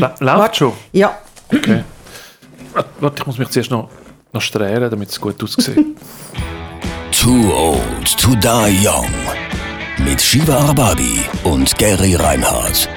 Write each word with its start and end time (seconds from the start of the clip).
La 0.00 0.36
läuft 0.36 0.56
schon? 0.56 0.72
Ja. 0.92 1.18
Okay. 1.52 1.84
Warte, 3.00 3.20
ich 3.20 3.26
muss 3.26 3.38
mich 3.38 3.48
zuerst 3.48 3.70
noch, 3.70 3.90
noch 4.32 4.40
strählen, 4.40 4.90
damit 4.90 5.10
es 5.10 5.20
gut 5.20 5.42
aussieht. 5.42 5.76
Too 7.12 7.52
old 7.52 8.18
to 8.18 8.34
die 8.36 8.86
young. 8.86 9.10
Mit 9.98 10.22
Shiva 10.22 10.56
Arbabi 10.56 11.20
und 11.44 11.76
Gary 11.76 12.14
Reinhardt. 12.14 12.88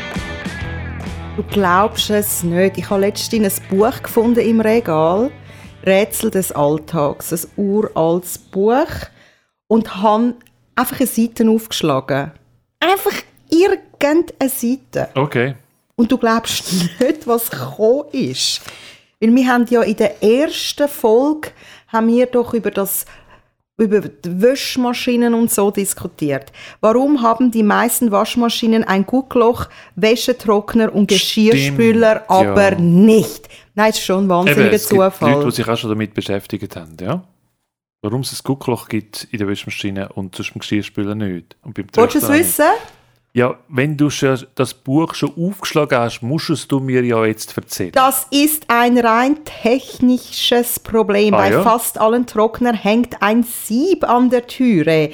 Du 1.35 1.43
glaubst 1.43 2.09
es 2.09 2.43
nicht. 2.43 2.77
Ich 2.77 2.89
habe 2.89 3.01
letztens 3.01 3.59
ein 3.59 3.67
Buch 3.77 4.01
gefunden 4.01 4.39
im 4.39 4.61
Regal. 4.61 5.31
Rätsel 5.85 6.31
des 6.31 6.51
Alltags. 6.51 7.33
Ein 7.33 7.49
uraltes 7.57 8.37
Buch. 8.37 8.87
Und 9.67 9.95
habe 9.95 10.35
einfach 10.75 10.99
eine 10.99 11.07
Seite 11.07 11.49
aufgeschlagen. 11.49 12.31
Einfach 12.79 13.23
irgendeine 13.49 14.49
Seite. 14.49 15.09
Okay. 15.15 15.55
Und 15.95 16.11
du 16.11 16.17
glaubst 16.17 16.71
nicht, 16.99 17.27
was 17.27 17.49
gekommen 17.49 18.05
ist. 18.11 18.61
Weil 19.19 19.35
wir 19.35 19.47
haben 19.47 19.65
ja 19.69 19.81
in 19.83 19.95
der 19.95 20.21
ersten 20.23 20.87
Folge 20.87 21.51
haben 21.87 22.07
wir 22.07 22.25
doch 22.25 22.53
über 22.53 22.71
das 22.71 23.05
über 23.77 24.01
die 24.01 24.41
Waschmaschinen 24.41 25.33
und 25.33 25.51
so 25.51 25.71
diskutiert. 25.71 26.51
Warum 26.79 27.21
haben 27.21 27.49
die 27.49 27.63
meisten 27.63 28.11
Waschmaschinen 28.11 28.83
ein 28.83 29.05
Guckloch, 29.05 29.67
Wäschetrockner 29.95 30.93
und 30.93 31.07
Geschirrspüler, 31.07 32.23
Stimmt, 32.25 32.29
aber 32.29 32.73
ja. 32.73 32.79
nicht? 32.79 33.49
Nein, 33.73 33.89
das 33.89 33.97
ist 33.97 34.05
schon 34.05 34.25
ein 34.25 34.29
wahnsinniger 34.29 34.73
es 34.73 34.87
gibt 34.87 35.01
Zufall. 35.01 35.31
Leute, 35.31 35.45
die 35.45 35.55
sich 35.55 35.67
auch 35.67 35.77
schon 35.77 35.89
damit 35.89 36.13
beschäftigt 36.13 36.75
haben, 36.75 36.95
ja? 37.01 37.23
Warum 38.03 38.21
es 38.21 38.33
ein 38.33 38.39
Guckloch 38.43 38.89
gibt 38.89 39.27
in 39.31 39.39
der 39.39 39.47
Waschmaschine 39.47 40.09
und 40.09 40.37
beim 40.37 40.59
Geschirrspüler 40.59 41.15
nicht. 41.15 41.55
Und 41.63 41.73
beim 41.73 41.87
Willst 41.95 42.15
du 42.15 42.19
es 42.19 42.29
nicht. 42.29 42.61
Ja, 43.35 43.55
wenn 43.67 43.97
du 43.97 44.11
schon 44.11 44.45
das 44.53 44.75
Buch 44.75 45.15
schon 45.15 45.33
aufgeschlagen 45.35 45.97
hast, 45.97 46.21
musst 46.21 46.71
du 46.71 46.79
mir 46.79 47.03
ja 47.03 47.25
jetzt 47.25 47.57
erzählen. 47.57 47.91
Das 47.91 48.27
ist 48.29 48.65
ein 48.67 48.95
rein 48.99 49.43
technisches 49.43 50.79
Problem. 50.79 51.33
Ah, 51.33 51.37
Bei 51.37 51.51
ja? 51.51 51.63
fast 51.63 51.99
allen 51.99 52.27
Trocknern 52.27 52.75
hängt 52.75 53.23
ein 53.23 53.41
Sieb 53.41 54.07
an 54.07 54.29
der 54.29 54.45
Türe. 54.45 55.09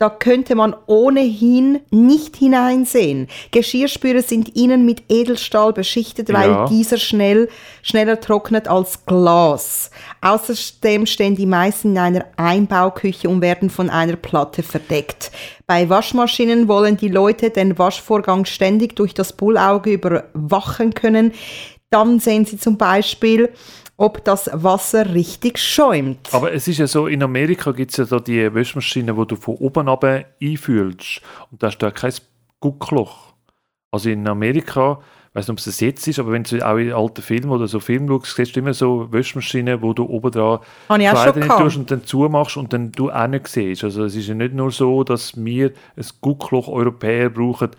Da 0.00 0.08
könnte 0.08 0.54
man 0.54 0.74
ohnehin 0.86 1.80
nicht 1.90 2.34
hineinsehen. 2.34 3.28
Geschirrspüler 3.50 4.22
sind 4.22 4.56
innen 4.56 4.86
mit 4.86 5.02
Edelstahl 5.10 5.74
beschichtet, 5.74 6.32
weil 6.32 6.48
Ja. 6.48 6.64
dieser 6.64 6.96
schnell, 6.96 7.50
schneller 7.82 8.18
trocknet 8.18 8.66
als 8.66 9.04
Glas. 9.04 9.90
Außerdem 10.22 11.04
stehen 11.04 11.36
die 11.36 11.44
meisten 11.44 11.90
in 11.90 11.98
einer 11.98 12.24
Einbauküche 12.38 13.28
und 13.28 13.42
werden 13.42 13.68
von 13.68 13.90
einer 13.90 14.16
Platte 14.16 14.62
verdeckt. 14.62 15.32
Bei 15.66 15.86
Waschmaschinen 15.90 16.66
wollen 16.66 16.96
die 16.96 17.08
Leute 17.08 17.50
den 17.50 17.78
Waschvorgang 17.78 18.46
ständig 18.46 18.96
durch 18.96 19.12
das 19.12 19.34
Bullauge 19.34 19.92
überwachen 19.92 20.94
können. 20.94 21.34
Dann 21.90 22.20
sehen 22.20 22.46
sie 22.46 22.56
zum 22.56 22.78
Beispiel, 22.78 23.50
ob 24.00 24.24
das 24.24 24.48
Wasser 24.54 25.14
richtig 25.14 25.58
schäumt. 25.58 26.30
Aber 26.32 26.52
es 26.54 26.66
ist 26.66 26.78
ja 26.78 26.86
so, 26.86 27.06
in 27.06 27.22
Amerika 27.22 27.70
gibt 27.72 27.90
es 27.90 27.98
ja 27.98 28.06
da 28.06 28.18
die 28.18 28.52
Waschmaschinen, 28.54 29.14
wo 29.14 29.26
du 29.26 29.36
von 29.36 29.56
oben 29.56 29.88
runter 29.88 30.24
einfühlst. 30.42 31.20
Und 31.50 31.62
da 31.62 31.66
hast 31.66 31.78
du 31.78 31.86
ja 31.86 31.92
kein 31.92 32.14
Guckloch. 32.60 33.34
Also 33.90 34.08
in 34.08 34.26
Amerika, 34.26 35.00
ich 35.28 35.34
weiß 35.34 35.48
nicht, 35.48 35.52
ob 35.52 35.58
es 35.58 35.64
das 35.66 35.80
jetzt 35.80 36.08
ist, 36.08 36.18
aber 36.18 36.32
wenn 36.32 36.44
du 36.44 36.66
auch 36.66 36.78
in 36.78 36.92
alten 36.94 37.20
Filmen 37.20 37.50
oder 37.50 37.66
so 37.66 37.78
Filme 37.78 38.08
schaust, 38.08 38.36
siehst 38.36 38.56
du 38.56 38.60
immer 38.60 38.72
so 38.72 39.12
Waschmaschinen, 39.12 39.82
wo 39.82 39.92
du 39.92 40.04
oben 40.04 40.30
dran 40.30 40.60
Kleider 40.88 41.58
tust 41.58 41.76
und 41.76 41.90
dann 41.90 42.02
zumachst 42.06 42.56
und 42.56 42.72
dann 42.72 42.92
du 42.92 43.10
auch 43.10 43.26
nicht 43.26 43.48
siehst. 43.48 43.84
Also 43.84 44.04
es 44.04 44.16
ist 44.16 44.28
ja 44.28 44.34
nicht 44.34 44.54
nur 44.54 44.70
so, 44.70 45.04
dass 45.04 45.36
wir 45.36 45.72
ein 45.96 46.06
Guckloch 46.22 46.68
Europäer 46.68 47.28
brauchen 47.28 47.72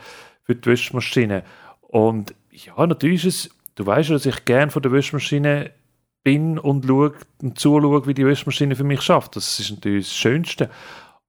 für 0.44 0.54
die 0.54 0.70
Waschmaschine. 0.70 1.44
Und 1.82 2.36
ja, 2.52 2.86
natürlich 2.86 3.26
ist 3.26 3.46
es, 3.46 3.52
du 3.74 3.88
weißt 3.88 4.10
ja, 4.10 4.16
dass 4.18 4.28
ich 4.28 4.46
gerne 4.46 4.70
von 4.70 4.84
der 4.84 4.92
Waschmaschine 4.92 5.72
bin 6.24 6.60
und 6.60 6.86
schaue 6.86 7.14
und 7.42 7.58
zuschaue, 7.58 8.06
wie 8.08 8.14
die 8.14 8.26
Waschmaschine 8.26 8.76
für 8.76 8.84
mich 8.84 9.02
schafft. 9.02 9.36
Das 9.36 9.60
ist 9.60 9.72
natürlich 9.72 10.06
das 10.08 10.16
Schönste. 10.16 10.70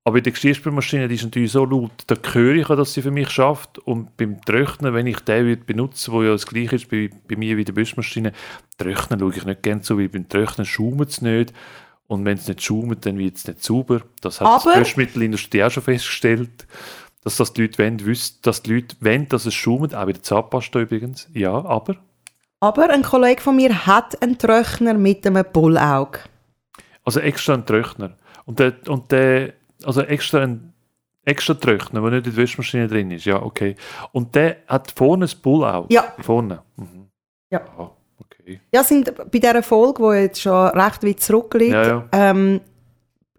Aber 0.05 0.19
in 0.19 0.25
der 0.25 0.33
Geschirrspülmaschine, 0.33 1.07
die 1.07 1.15
ist 1.15 1.23
natürlich 1.23 1.53
so 1.53 1.65
laut, 1.65 1.93
da 2.09 2.17
höre 2.33 2.57
ich 2.57 2.69
ja, 2.69 2.75
dass 2.75 2.93
sie 2.93 3.03
für 3.03 3.13
mich 3.13 3.31
schafft. 3.31 3.79
Und 3.79 4.17
beim 4.17 4.41
Trocknen, 4.43 4.95
wenn 4.95 5.07
ich 5.07 5.21
den 5.21 5.65
benutzen, 5.65 6.13
wo 6.13 6.23
ja 6.25 6.33
das 6.33 6.47
gleiche 6.47 6.75
ist 6.75 6.91
bei, 6.91 7.09
bei 7.29 7.37
mir 7.37 7.57
wie 7.57 7.65
der 7.65 7.77
Waschmaschine, 7.77 8.33
Trocknen 8.79 9.21
schaue 9.21 9.35
ich 9.37 9.45
nicht 9.45 9.63
gerne 9.63 9.83
so, 9.85 9.97
weil 9.99 10.09
beim 10.09 10.29
Trocknen 10.29 10.67
schaumt 10.67 11.09
es 11.09 11.23
nicht. 11.23 11.53
Und 12.09 12.25
wenn 12.25 12.37
es 12.37 12.49
nicht 12.49 12.63
schaumt, 12.63 13.07
dann 13.07 13.17
wird 13.17 13.37
es 13.37 13.47
nicht 13.47 13.63
sauber. 13.63 14.03
Das 14.21 14.41
hat 14.41 14.49
Aber- 14.49 14.73
die 14.75 14.81
Waschmittelindustrie 14.81 15.63
auch 15.63 15.71
schon 15.71 15.85
festgestellt, 15.85 16.67
dass 17.23 17.37
das 17.37 17.53
die 17.53 17.63
Leute 17.63 17.79
wollen, 17.79 18.05
wissen, 18.05 18.39
dass 18.43 18.63
die 18.63 18.75
Leute 18.75 18.97
wollen, 19.01 19.29
dass 19.29 19.47
es 19.47 19.55
schaumt, 19.55 19.95
auch 19.95 20.05
bei 20.05 20.13
der 20.13 20.23
Zahnpasta 20.23 20.81
übrigens. 20.81 21.29
Ja, 21.33 21.65
aber... 21.65 21.97
Aber 22.63 22.91
ein 22.91 23.03
Kollege 23.03 23.43
von 23.43 23.57
mir 23.57 23.87
hat 23.87 24.23
einen 24.23 24.39
Trockner 24.39 24.95
mit 24.95 25.27
einem 25.27 25.45
Bullauge. 25.53 26.21
Also 27.03 27.19
extra 27.19 27.55
ein 27.55 27.67
Trockner. 27.67 28.17
Und 28.45 28.61
der, 28.61 28.75
und 28.87 29.11
der 29.11 29.55
also 29.83 30.03
extra 30.03 30.43
ein 30.43 30.73
extra 31.25 31.55
Trockner, 31.55 32.01
der 32.03 32.11
nicht 32.13 32.27
in 32.29 32.35
der 32.37 32.43
Waschmaschine 32.43 32.87
drin 32.87 33.11
ist. 33.11 33.25
Ja, 33.25 33.43
okay. 33.43 33.75
Und 34.13 34.33
der 34.37 34.59
hat 34.69 34.93
vorne 34.95 35.25
ein 35.25 35.43
Bullauge. 35.43 35.93
Ja. 35.93 36.15
Vorne. 36.21 36.63
Mhm. 36.77 37.09
Ja. 37.51 37.63
Ah, 37.77 37.91
okay. 38.21 38.61
Ja, 38.73 38.85
sind 38.85 39.13
bei 39.17 39.39
dieser 39.41 39.65
Folge, 39.65 40.01
die 40.01 40.23
jetzt 40.23 40.43
schon 40.43 40.69
recht 40.69 41.03
weit 41.03 41.19
zurückliegt, 41.19 41.73
Ja, 41.73 41.85
ja. 41.85 42.09
Ähm, 42.13 42.61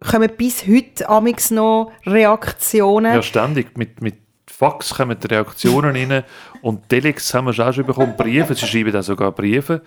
kommen 0.02 0.32
bis 0.36 0.68
heute 0.68 1.08
amix 1.08 1.50
noch 1.50 1.94
Reaktionen. 2.06 3.14
Ja, 3.14 3.22
ständig. 3.22 3.78
Mit, 3.78 4.02
mit 4.02 4.16
Fax 4.58 4.94
kommen 4.94 5.18
die 5.20 5.28
Reaktionen 5.28 5.96
rein 5.96 6.24
und 6.62 6.88
Telex 6.88 7.34
haben 7.34 7.46
wir 7.46 7.54
schon 7.54 7.66
auch 7.66 7.74
schon 7.74 7.86
bekommen. 7.86 8.16
Briefe, 8.16 8.54
sie 8.54 8.68
schreiben 8.68 8.96
auch 8.96 9.02
sogar 9.02 9.32
Briefe. 9.32 9.82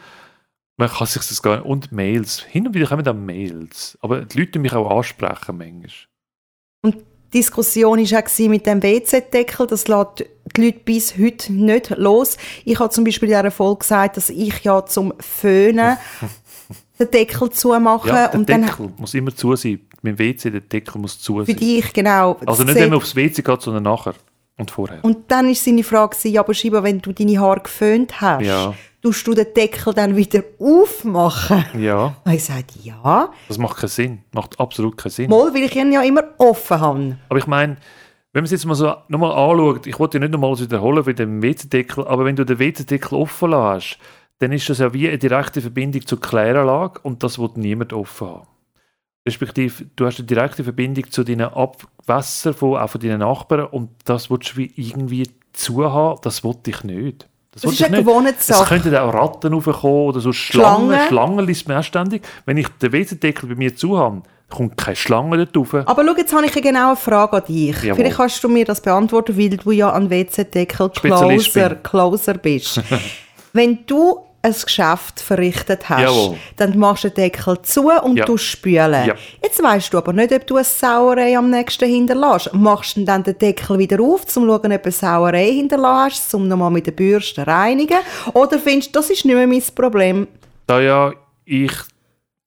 Man 0.77 0.91
kann 0.91 1.06
sich 1.06 1.22
das 1.27 1.41
gar 1.41 1.56
nicht. 1.56 1.66
Und 1.66 1.93
Mails. 1.93 2.43
Hin 2.43 2.66
und 2.66 2.75
wieder 2.75 2.87
kommen 2.87 3.04
dann 3.04 3.25
Mails. 3.25 3.97
Aber 4.00 4.22
die 4.22 4.38
Leute 4.38 4.59
mich 4.59 4.72
auch 4.72 4.91
ansprechen 4.91 5.56
manchmal. 5.56 5.91
Die 6.84 7.04
Diskussion 7.32 7.99
war 7.99 8.25
auch 8.25 8.49
mit 8.49 8.66
dem 8.66 8.82
WC-Deckel. 8.82 9.66
Das 9.69 9.87
lässt 9.87 10.25
die 10.56 10.60
Leute 10.62 10.78
bis 10.84 11.16
heute 11.16 11.53
nicht 11.53 11.91
los. 11.91 12.37
Ich 12.65 12.78
habe 12.78 12.91
zum 12.91 13.04
Beispiel 13.04 13.31
in 13.31 13.37
dieser 13.38 13.50
Folge 13.53 13.78
gesagt, 13.81 14.16
dass 14.16 14.31
ich 14.31 14.65
ja 14.65 14.84
zum 14.84 15.15
Föhnen 15.21 15.97
den 16.98 17.10
Deckel 17.10 17.50
zumache. 17.50 18.09
Ja, 18.09 18.28
der 18.28 18.34
und 18.34 18.48
dann 18.50 18.62
Deckel 18.62 18.93
muss 18.98 19.15
immer 19.15 19.34
zu 19.34 19.54
sein. 19.54 19.81
Mit 20.03 20.19
dem 20.19 20.19
WC, 20.19 20.50
der 20.50 20.60
Deckel 20.60 21.00
muss 21.00 21.19
zu 21.21 21.38
für 21.38 21.47
sein. 21.47 21.56
dich, 21.56 21.93
genau. 21.93 22.37
Also 22.44 22.65
nicht, 22.65 22.75
wenn 22.75 22.91
man 22.91 22.98
aufs 22.98 23.15
WC 23.16 23.43
geht, 23.43 23.62
sondern 23.62 23.84
nachher 23.84 24.15
und 24.59 24.71
vorher. 24.71 25.05
Und 25.05 25.31
dann 25.31 25.49
ist 25.50 25.65
seine 25.65 25.83
Frage, 25.84 26.17
ja, 26.28 26.41
aber 26.41 26.55
Shiba, 26.55 26.83
wenn 26.83 27.00
du 27.00 27.12
deine 27.12 27.39
Haare 27.39 27.61
geföhnt 27.61 28.21
hast, 28.21 28.44
Ja. 28.44 28.75
tust 29.03 29.27
du 29.27 29.34
den 29.34 29.47
Deckel 29.55 29.93
dann 29.94 30.17
wieder 30.17 30.43
aufmachen? 30.59 31.65
Ja, 31.83 32.15
Und 32.25 32.33
ich 32.33 32.44
sagte, 32.44 32.78
ja, 32.83 33.31
das 33.49 33.59
macht 33.59 33.77
keinen 33.78 33.89
Sinn. 33.89 34.19
Macht 34.33 34.59
absolut 34.59 34.97
keinen 34.97 35.11
Sinn. 35.12 35.31
mal, 35.31 35.53
weil 35.53 35.62
ich 35.65 35.77
ihn 35.77 35.93
ja 35.93 36.03
immer 36.03 36.25
offen 36.39 36.81
habe. 36.81 37.16
Aber 37.28 37.39
ich 37.39 37.47
meine, 37.47 37.77
wenn 38.33 38.41
man 38.43 38.45
es 38.45 38.50
jetzt 38.50 38.66
mal 38.66 38.75
so 38.75 38.93
nochmal 39.09 39.33
anschaut, 39.33 39.87
ich 39.87 39.99
wollte 39.99 40.19
ja 40.19 40.21
nicht 40.21 40.33
nochmals 40.33 40.61
wiederholen 40.61 41.05
für 41.05 41.15
den 41.15 41.43
WC-Deckel, 41.43 42.06
aber 42.06 42.25
wenn 42.25 42.37
du 42.37 42.45
den 42.45 42.59
WC-Deckel 42.59 43.16
offen 43.19 43.50
lässt, 43.50 43.99
dann 44.39 44.53
ist 44.53 44.69
das 44.69 44.78
ja 44.78 44.93
wie 44.93 45.09
eine 45.09 45.16
direkte 45.19 45.62
Verbindung 45.62 46.06
zur 46.06 46.21
Kläranlage 46.21 47.00
und 47.03 47.22
das 47.22 47.39
will 47.39 47.49
niemand 47.55 47.93
offen 47.95 48.27
haben. 48.28 48.47
Respektive, 49.27 49.87
du 49.97 50.07
hast 50.07 50.19
eine 50.19 50.27
direkte 50.27 50.63
Verbindung 50.63 51.11
zu 51.11 51.25
deinen 51.25 51.49
Abwässern, 51.49 52.55
von, 52.55 52.77
auch 52.77 52.89
von 52.89 53.01
deinen 53.01 53.19
Nachbarn 53.19 53.67
und 53.67 53.91
das 54.05 54.31
willst 54.31 54.53
du 54.53 54.57
wie 54.59 54.73
irgendwie 54.77 55.29
zuhaben, 55.53 56.21
das 56.23 56.45
wollte 56.45 56.71
ich 56.71 56.85
nicht. 56.85 57.29
Das 57.57 57.65
will 57.65 57.73
ist 57.73 57.83
eine. 57.83 57.99
Gewohnheitssache. 58.03 58.63
Es 58.63 58.69
könnten 58.69 58.95
auch 58.95 59.13
Ratten 59.13 59.55
raufkommen 59.55 60.09
oder 60.09 60.21
so 60.21 60.33
Schlangen. 60.33 60.91
Schlangen. 60.91 61.09
Schlangen 61.09 61.47
liest 61.47 61.67
man 61.69 61.83
ständig. 61.83 62.27
Wenn 62.45 62.59
ich 62.59 62.69
den 62.69 62.93
WC-Deckel 62.93 63.49
bei 63.49 63.55
mir 63.55 63.75
zu 63.75 63.99
habe, 63.99 64.23
kommt 64.51 64.77
keine 64.77 64.95
Schlange 64.95 65.47
dort 65.47 65.75
rauf. 65.75 65.89
Aber 65.89 66.05
schau, 66.05 66.17
jetzt 66.17 66.35
habe 66.35 66.47
ich 66.47 66.53
eine 66.53 66.63
genaue 66.63 66.97
Frage 66.97 67.39
an 67.39 67.45
dich. 67.49 67.83
Jawohl. 67.83 67.97
Vielleicht 67.97 68.17
kannst 68.17 68.45
du 68.45 68.49
mir 68.49 68.65
das 68.65 68.81
beantworten, 68.81 69.39
weil 69.39 69.57
du 69.57 69.71
ja 69.71 69.91
an 69.91 70.11
WC-Deckel 70.11 70.91
Closer. 70.91 71.77
Closer 71.77 72.35
bist. 72.35 72.83
Wenn 73.53 73.87
du 73.87 74.21
ein 74.47 74.55
Geschäft 74.65 75.21
verrichtet 75.21 75.89
hast, 75.89 76.03
Jawohl. 76.03 76.37
dann 76.57 76.78
machst 76.78 77.04
du 77.04 77.09
den 77.10 77.15
Deckel 77.16 77.60
zu 77.63 77.89
und 77.91 78.16
Ja. 78.16 78.25
du 78.25 78.37
spülen. 78.37 79.07
Ja. 79.07 79.15
Jetzt 79.43 79.63
weißt 79.63 79.93
du 79.93 79.98
aber 79.98 80.13
nicht, 80.13 80.33
ob 80.33 80.47
du 80.47 80.57
eine 80.57 80.65
Sauerei 80.65 81.37
am 81.37 81.51
nächsten 81.51 81.89
hinterlässt. 81.89 82.53
Machst 82.54 82.97
du 82.97 83.04
dann 83.04 83.22
den 83.22 83.39
Deckel 83.39 83.78
wieder 83.78 84.01
auf, 84.01 84.22
um 84.22 84.27
zu 84.28 84.41
schauen, 84.41 84.51
ob 84.51 84.63
du 84.63 84.69
eine 84.71 84.91
Sauerei 84.93 85.53
hinterlässt 85.53 86.34
um 86.34 86.48
nochmal 86.48 86.71
mit 86.71 86.87
der 86.87 86.93
Bürste 86.93 87.47
reinigen? 87.47 87.98
Oder 88.34 88.59
findest 88.59 88.95
du, 88.95 89.01
das 89.01 89.10
ist 89.10 89.25
nicht 89.25 89.34
mehr 89.34 89.47
mein 89.47 89.63
Problem? 89.75 90.27
Da 90.66 90.81
ja 90.81 91.13
ich 91.45 91.72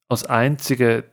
als 0.10 0.25
einziger 0.25 1.04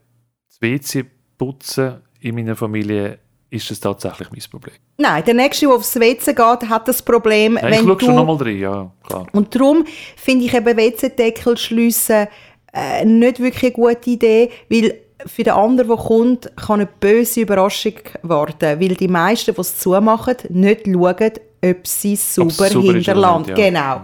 das 0.48 0.60
WC 0.60 1.04
putze 1.38 2.00
in 2.20 2.34
meiner 2.34 2.56
Familie, 2.56 3.18
ist 3.50 3.70
das 3.70 3.80
tatsächlich 3.80 4.28
mein 4.30 4.42
Problem. 4.50 4.74
Nein, 4.98 5.24
der 5.24 5.34
Nächste, 5.34 5.66
der 5.66 5.74
aufs 5.74 5.94
WC 5.98 6.34
geht, 6.34 6.68
hat 6.68 6.88
das 6.88 7.02
Problem, 7.02 7.54
Nein, 7.54 7.72
ich 7.72 7.78
wenn 7.78 7.86
schaue 7.86 7.96
du... 7.96 8.04
schon 8.06 8.14
nochmal 8.14 8.36
rein, 8.36 8.58
ja, 8.58 8.90
klar. 9.06 9.26
Und 9.32 9.54
darum 9.54 9.84
finde 10.16 10.44
ich 10.46 10.54
eben 10.54 10.76
WC-Deckel 10.76 11.56
schliessen 11.56 12.28
äh, 12.72 13.04
nicht 13.04 13.40
wirklich 13.40 13.76
eine 13.76 13.94
gute 13.94 14.10
Idee, 14.10 14.50
weil 14.68 15.00
für 15.24 15.42
den 15.42 15.54
anderen, 15.54 15.88
der 15.88 15.96
kommt, 15.96 16.56
kann 16.56 16.80
eine 16.80 16.86
böse 16.86 17.40
Überraschung 17.40 17.94
warten, 18.22 18.80
weil 18.80 18.94
die 18.94 19.08
meisten, 19.08 19.54
die 19.54 19.60
es 19.60 19.78
zumachen, 19.78 20.36
nicht 20.50 20.86
schauen, 20.86 21.32
ob 21.64 21.86
sie 21.86 22.12
es 22.12 22.34
sauber 22.34 22.66
es 22.66 22.72
sauber 22.72 22.92
hinterlassen. 22.92 23.48
ja. 23.48 23.54
Genau. 23.54 24.00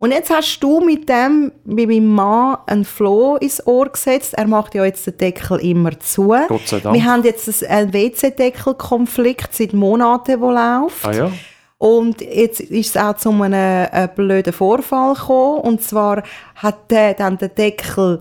Und 0.00 0.12
jetzt 0.12 0.30
hast 0.30 0.60
du 0.60 0.80
mit 0.80 1.08
dem, 1.08 1.50
wie 1.64 1.86
meinem 1.86 2.14
Mann, 2.14 2.58
ein 2.66 2.84
Floh 2.84 3.36
ins 3.36 3.66
Ohr 3.66 3.88
gesetzt. 3.88 4.34
Er 4.34 4.46
macht 4.46 4.74
ja 4.76 4.84
jetzt 4.84 5.06
den 5.06 5.16
Deckel 5.16 5.58
immer 5.58 5.98
zu. 5.98 6.28
Gott 6.28 6.68
sei 6.68 6.78
Dank. 6.78 6.94
Wir 6.94 7.04
haben 7.04 7.24
jetzt 7.24 7.64
einen 7.66 7.92
WC-Deckel-Konflikt 7.92 9.54
seit 9.54 9.72
Monaten, 9.72 10.40
der 10.40 10.48
läuft. 10.50 11.04
Ah 11.04 11.12
ja? 11.12 11.32
Und 11.78 12.20
jetzt 12.20 12.60
ist 12.60 12.96
es 12.96 13.02
auch 13.02 13.16
zu 13.16 13.30
einem 13.30 13.88
äh, 13.92 14.08
blöden 14.14 14.52
Vorfall 14.52 15.14
gekommen. 15.14 15.60
Und 15.62 15.82
zwar 15.82 16.22
hat 16.54 16.90
der 16.90 17.14
dann 17.14 17.38
den 17.38 17.54
Deckel 17.56 18.20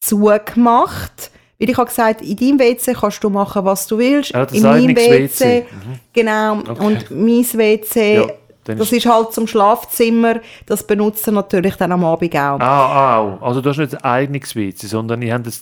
zugemacht. 0.00 1.30
Weil 1.58 1.70
ich 1.70 1.76
habe 1.76 1.88
gesagt, 1.88 2.20
in 2.22 2.36
deinem 2.36 2.58
WC 2.58 2.94
kannst 2.94 3.22
du 3.22 3.30
machen, 3.30 3.64
was 3.64 3.86
du 3.86 3.98
willst. 3.98 4.30
Ja, 4.30 4.44
in 4.44 4.62
meinem 4.62 4.88
Einungs-WC. 4.90 5.44
WC. 5.44 5.66
Genau. 6.12 6.58
Okay. 6.58 6.84
Und 6.84 7.10
mein 7.10 7.44
WC, 7.44 8.14
Ja, 8.16 8.26
dann 8.64 8.78
das 8.78 8.92
ist- 8.92 9.04
ist 9.04 9.12
halt 9.12 9.32
zum 9.32 9.46
Schlafzimmer. 9.46 10.40
Das 10.66 10.86
benutzt 10.86 11.26
er 11.28 11.32
natürlich 11.32 11.76
dann 11.76 11.92
am 11.92 12.04
Abend 12.04 12.34
auch. 12.34 12.58
Ah, 12.60 13.18
auch. 13.18 13.42
Also 13.42 13.60
du 13.60 13.70
hast 13.70 13.78
nicht 13.78 13.94
ein 13.94 14.04
eigenes 14.04 14.54
WC, 14.56 14.86
sondern 14.86 15.22
ihr 15.22 15.34
habt 15.34 15.46
ein 15.46 15.52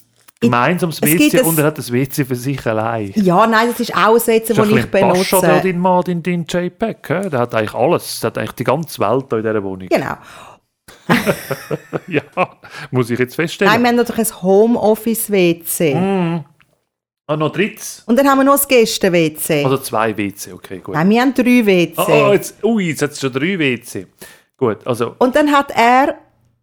gemeinsames 0.40 0.96
es 1.00 1.08
gibt 1.10 1.20
WC 1.34 1.40
ein- 1.40 1.46
und 1.46 1.58
er 1.58 1.66
hat 1.66 1.78
das 1.78 1.92
WC 1.92 2.24
für 2.24 2.34
sich 2.36 2.66
allein. 2.66 3.12
Ja, 3.14 3.46
nein, 3.46 3.68
das 3.70 3.80
ist 3.80 3.94
auch 3.94 4.14
ein 4.14 4.14
WC, 4.16 4.36
Ist 4.38 4.50
das 4.50 4.58
ein 4.58 4.64
ich 4.78 4.86
bisschen 4.90 5.08
Pascha, 5.08 5.40
der 5.40 5.46
benutze. 5.48 5.68
dein 5.68 5.78
Mann, 5.78 6.02
dein, 6.04 6.22
dein 6.22 6.44
JPEG. 6.48 7.08
hä? 7.08 7.28
Der 7.30 7.38
hat 7.40 7.54
eigentlich 7.54 7.74
alles. 7.74 8.20
Der 8.20 8.28
hat 8.28 8.38
eigentlich 8.38 8.52
die 8.52 8.64
ganze 8.64 8.98
Welt 9.00 9.26
da 9.28 9.36
in 9.36 9.42
dieser 9.42 9.62
Wohnung. 9.62 9.88
Genau. 9.88 10.14
Ja, 12.08 12.22
muss 12.90 13.10
ich 13.10 13.18
jetzt 13.18 13.34
feststellen. 13.36 13.72
Nein, 13.72 13.82
wir 13.82 13.88
haben 13.90 13.96
natürlich 13.96 14.30
ein 14.32 14.42
Homeoffice-WC. 14.42 15.94
Mhm. 15.94 16.44
Ah, 17.26 17.36
noch 17.36 17.52
drittes. 17.52 18.02
Und 18.06 18.18
dann 18.18 18.28
haben 18.28 18.38
wir 18.38 18.44
noch 18.44 18.54
das 18.54 18.68
Gäste-WC. 18.68 19.64
Also 19.64 19.78
zwei 19.78 20.16
WC, 20.16 20.52
okay, 20.52 20.78
gut. 20.78 20.94
Nein, 20.94 21.10
wir 21.10 21.20
haben 21.20 21.34
drei 21.34 21.66
WC. 21.66 21.94
Ah, 21.96 22.06
ah, 22.08 22.32
jetzt, 22.32 22.62
ui, 22.64 22.88
jetzt 22.88 23.02
hat 23.02 23.12
es 23.12 23.20
schon 23.20 23.32
drei 23.32 23.58
WC. 23.58 24.06
Gut, 24.56 24.86
also 24.86 25.14
Und 25.18 25.34
dann 25.34 25.50
hat 25.50 25.72
er 25.74 26.18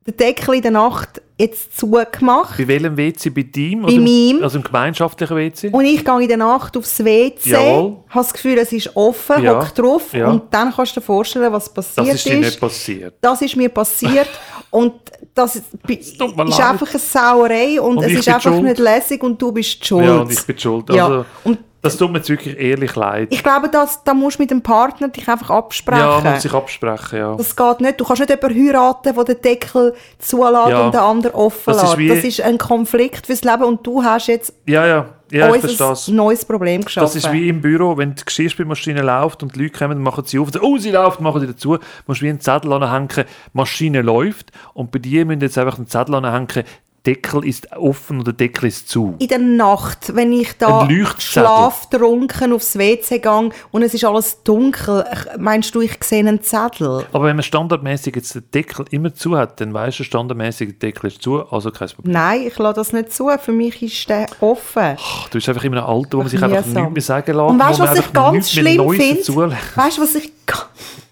den 0.05 0.17
Deckel 0.17 0.55
in 0.55 0.61
der 0.61 0.71
Nacht 0.71 1.21
jetzt 1.39 1.77
zugemacht. 1.79 2.57
bei 2.57 2.67
welchem 2.67 2.97
WC? 2.97 3.29
Bei 3.29 3.43
deinem? 3.43 3.83
Bei 3.83 3.93
meinem. 3.93 4.43
Also 4.43 4.57
im 4.57 4.63
gemeinschaftlichen 4.63 5.35
WC? 5.37 5.69
Und 5.69 5.85
ich 5.85 6.03
gehe 6.03 6.21
in 6.21 6.27
der 6.27 6.37
Nacht 6.37 6.75
aufs 6.77 7.03
WC, 7.03 7.49
Jawohl. 7.49 7.97
habe 8.09 8.25
das 8.25 8.33
Gefühl, 8.33 8.57
es 8.57 8.71
ist 8.73 8.95
offen, 8.95 9.41
Ja. 9.43 9.55
hock 9.61 9.73
drauf 9.73 10.13
Ja. 10.13 10.29
und 10.29 10.43
dann 10.53 10.73
kannst 10.73 10.95
du 10.95 10.99
dir 10.99 11.05
vorstellen, 11.05 11.51
was 11.51 11.73
passiert 11.73 11.97
das 11.97 12.07
ist. 12.15 12.25
ist 12.25 12.25
dir 12.25 12.37
nicht 12.39 12.59
passiert. 12.59 13.13
das 13.21 13.41
ist 13.41 13.55
mir 13.55 13.69
passiert 13.69 14.29
und 14.69 14.93
das 15.33 15.55
ist, 15.55 15.65
mir 15.87 15.97
ist 15.99 16.19
einfach 16.21 16.89
eine 16.89 16.99
Sauerei 16.99 17.79
und, 17.79 17.97
Und 17.97 18.03
es 18.03 18.11
ist 18.19 18.27
einfach 18.27 18.51
schuld. 18.51 18.63
nicht 18.63 18.79
lässig 18.79 19.23
und 19.23 19.41
du 19.41 19.51
bist 19.51 19.85
schuld. 19.85 20.05
Ja, 20.05 20.17
und 20.21 20.31
ich 20.31 20.41
bin 20.45 20.57
schuld. 20.59 20.89
Ja, 20.93 21.05
Also, 21.07 21.25
und 21.45 21.57
das 21.81 21.97
tut 21.97 22.11
mir 22.11 22.17
jetzt 22.17 22.29
wirklich 22.29 22.57
ehrlich 22.59 22.95
leid. 22.95 23.27
ich 23.31 23.41
glaube, 23.43 23.69
das, 23.69 24.03
da 24.03 24.13
musst 24.13 24.37
du 24.37 24.43
mit 24.43 24.51
dem 24.51 24.61
Partner 24.61 25.07
dich 25.07 25.27
einfach 25.27 25.49
absprechen. 25.49 26.01
Ja, 26.01 26.19
muss 26.31 26.41
sich 26.41 26.53
absprechen, 26.53 27.19
ja. 27.19 27.35
Das 27.35 27.55
geht 27.55 27.81
nicht. 27.81 27.99
Du 27.99 28.05
kannst 28.05 28.19
nicht 28.19 28.29
jemanden 28.29 28.67
heiraten, 28.67 29.13
der 29.15 29.23
den 29.23 29.41
Deckel 29.41 29.93
zulässt 30.19 30.69
Ja. 30.69 30.81
und 30.85 30.93
den 30.93 30.99
anderen 31.01 31.35
offen 31.35 31.61
Das 31.65 31.77
ist 31.77 31.83
lässt. 31.83 31.97
wie- 31.97 32.07
Das 32.09 32.23
ist 32.23 32.41
ein 32.41 32.57
Konflikt 32.57 33.25
fürs 33.27 33.43
Leben 33.43 33.63
und 33.63 33.85
du 33.87 34.03
hast 34.03 34.27
jetzt 34.27 34.53
Ja, 34.67 34.85
ja, 34.85 35.05
ja, 35.31 35.53
es. 35.55 36.07
neues 36.07 36.43
Problem 36.43 36.83
geschaffen. 36.83 37.05
Das 37.05 37.15
ist 37.15 37.31
wie 37.31 37.47
im 37.49 37.61
Büro, 37.61 37.95
wenn 37.97 38.15
die 38.15 38.25
Geschirrspülmaschine 38.25 39.01
läuft 39.01 39.43
und 39.43 39.55
die 39.55 39.63
Leute 39.63 39.77
kommen, 39.79 40.01
machen 40.01 40.25
sie 40.25 40.39
auf, 40.39 40.49
oh, 40.61 40.77
sie 40.77 40.91
läuft, 40.91 41.21
machen 41.21 41.39
sie 41.41 41.47
dazu, 41.47 41.77
musst 42.07 42.21
du 42.21 42.25
wie 42.25 42.29
einen 42.29 42.41
Zettel 42.41 42.73
anhängen, 42.73 43.25
Maschine 43.53 44.01
läuft 44.01 44.51
und 44.73 44.91
bei 44.91 44.99
dir 44.99 45.25
müssen 45.25 45.41
jetzt 45.41 45.57
einfach 45.57 45.77
einen 45.77 45.87
Zettel 45.87 46.15
anhängen, 46.15 46.63
Deckel 47.09 47.43
ist 47.45 47.71
offen 47.71 48.19
oder 48.19 48.33
Deckel 48.33 48.67
ist 48.67 48.87
zu. 48.87 49.15
in 49.17 49.27
der 49.27 49.39
Nacht, 49.39 50.15
wenn 50.15 50.31
ich 50.31 50.53
da 50.59 50.87
schlaftrunken 51.17 52.53
aufs 52.53 52.77
WC 52.77 53.17
gehe 53.19 53.49
und 53.71 53.81
es 53.81 53.95
ist 53.95 54.05
alles 54.05 54.43
dunkel, 54.43 55.03
meinst 55.39 55.73
du, 55.73 55.81
ich 55.81 55.97
sehe 56.03 56.19
einen 56.19 56.43
Zettel? 56.43 57.05
Aber 57.11 57.25
wenn 57.25 57.35
man 57.35 57.41
standardmäßig 57.43 58.15
jetzt 58.15 58.35
den 58.35 58.43
Deckel 58.53 58.85
immer 58.91 59.13
zu 59.13 59.35
hat, 59.35 59.59
dann 59.59 59.73
weißt 59.73 59.99
du, 59.99 60.03
standardmäßig 60.03 60.77
der 60.79 60.89
Deckel 60.89 61.07
ist 61.07 61.23
zu, 61.23 61.43
also 61.51 61.71
kein 61.71 61.89
Problem. 61.89 62.13
Nein, 62.13 62.43
ich 62.47 62.57
lasse 62.59 62.75
das 62.75 62.93
nicht 62.93 63.11
zu. 63.11 63.29
Für 63.39 63.51
mich 63.51 63.81
ist 63.81 64.07
der 64.07 64.27
offen. 64.39 64.95
Ach, 64.99 65.29
Du 65.29 65.37
bist 65.37 65.49
einfach 65.49 65.63
in 65.63 65.73
einem 65.73 65.85
Alter, 65.85 66.13
wo 66.13 66.17
man 66.17 66.27
sich 66.27 66.43
einfach 66.43 66.65
nichts 66.65 66.73
mehr 66.73 67.01
sagen 67.01 67.33
lässt, 67.35 67.49
Und 67.49 67.59
weißt 67.59 67.79
du, 67.79 67.83
was 67.83 67.99
ich 67.99 68.13
ganz 68.13 68.51
schlimm 68.51 68.91
finde? 68.91 69.57
Weißt 69.75 69.97
du, 69.97 70.01
was 70.01 70.15
ich 70.15 70.31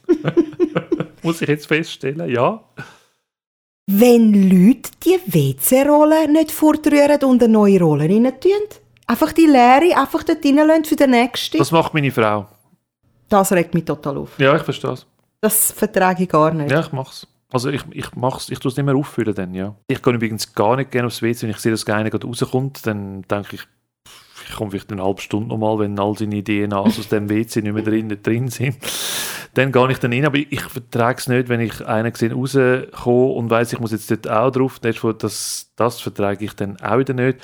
Muss 1.23 1.41
ich 1.41 1.49
jetzt 1.49 1.67
feststellen, 1.67 2.29
ja. 2.29 2.61
Wenn 3.89 4.33
Leute 4.49 4.91
die 5.01 5.17
WC-Rolle 5.27 6.29
nicht 6.29 6.51
fortrühren 6.51 7.23
und 7.23 7.41
eine 7.41 7.53
neue 7.53 7.79
Rolle 7.79 8.03
rein 8.03 8.33
tun? 8.37 8.51
Einfach 9.07 9.31
die 9.31 9.45
leere 9.45 9.97
einfach 9.97 10.23
dort 10.23 10.43
reinlassen 10.43 10.83
für 10.83 10.97
den 10.97 11.11
nächsten? 11.11 11.57
Das 11.57 11.71
macht 11.71 11.93
meine 11.93 12.11
Frau. 12.11 12.47
Das 13.29 13.53
regt 13.53 13.73
mich 13.73 13.85
total 13.85 14.17
auf. 14.17 14.37
Ja, 14.39 14.57
ich 14.57 14.63
verstehe 14.63 14.91
es. 14.91 15.05
Das 15.39 15.71
vertrage 15.71 16.23
ich 16.23 16.29
gar 16.29 16.53
nicht. 16.53 16.69
Ja, 16.69 16.81
ich 16.81 16.91
mach's. 16.91 17.27
Also 17.49 17.69
ich, 17.69 17.81
ich 17.91 18.13
mach's, 18.13 18.49
ich 18.49 18.59
tue 18.59 18.71
es 18.71 18.75
nicht 18.75 18.85
mehr 18.85 18.95
auffüllen 18.95 19.33
dann, 19.33 19.53
ja. 19.53 19.73
Ich 19.87 20.01
gehe 20.01 20.13
übrigens 20.13 20.53
gar 20.53 20.75
nicht 20.75 20.91
gerne 20.91 21.07
aufs 21.07 21.21
WC, 21.21 21.43
wenn 21.43 21.51
ich 21.51 21.59
sehe, 21.59 21.71
dass 21.71 21.87
einer 21.87 22.09
gerade 22.09 22.27
rauskommt, 22.27 22.85
dann 22.85 23.21
denke 23.21 23.55
ich, 23.55 23.61
ich 24.49 24.55
komme 24.55 24.71
vielleicht 24.71 24.91
eine 24.91 25.03
halbe 25.03 25.21
Stunde 25.21 25.47
nochmal, 25.47 25.79
wenn 25.79 25.97
all 25.97 26.17
seine 26.17 26.43
DNAs 26.43 26.99
aus 26.99 27.07
dem 27.07 27.29
WC 27.29 27.61
nicht 27.61 27.73
mehr 27.73 27.83
drin, 27.83 28.17
drin 28.21 28.49
sind. 28.49 28.77
Dann 29.57 29.71
gehe 29.71 29.91
ich 29.91 29.97
dann 29.97 30.13
rein, 30.13 30.23
aber 30.23 30.37
ich, 30.37 30.51
ich 30.51 30.61
vertrage 30.61 31.17
es 31.17 31.27
nicht, 31.27 31.49
wenn 31.49 31.61
ich 31.61 31.83
einen 31.83 32.13
gesehen 32.13 32.31
rauskomme 32.31 33.33
und 33.33 33.49
weiss, 33.49 33.73
ich 33.73 33.79
muss 33.79 33.91
jetzt 33.91 34.11
dort 34.11 34.29
auch 34.29 34.51
drauf, 34.51 34.77
das, 34.77 34.97
das, 35.17 35.71
das 35.75 35.99
vertrage 35.99 36.45
ich 36.45 36.53
dann 36.53 36.79
auch 36.79 36.99
wieder 36.99 37.15
nicht. 37.15 37.39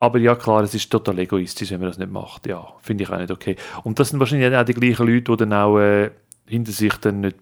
Aber 0.00 0.18
ja, 0.18 0.34
klar, 0.34 0.64
es 0.64 0.74
ist 0.74 0.90
total 0.90 1.20
egoistisch, 1.20 1.70
wenn 1.70 1.78
man 1.78 1.90
das 1.90 1.98
nicht 1.98 2.10
macht. 2.10 2.48
Ja, 2.48 2.66
finde 2.80 3.04
ich 3.04 3.10
auch 3.10 3.18
nicht 3.18 3.30
okay. 3.30 3.54
Und 3.84 4.00
das 4.00 4.08
sind 4.08 4.18
wahrscheinlich 4.18 4.52
auch 4.52 4.64
die 4.64 4.74
gleichen 4.74 5.06
Leute, 5.06 5.30
die 5.30 5.36
dann 5.36 5.52
auch 5.52 5.78
äh, 5.78 6.10
hinter 6.48 6.72
sich 6.72 6.96
dann 6.96 7.20
nicht 7.20 7.36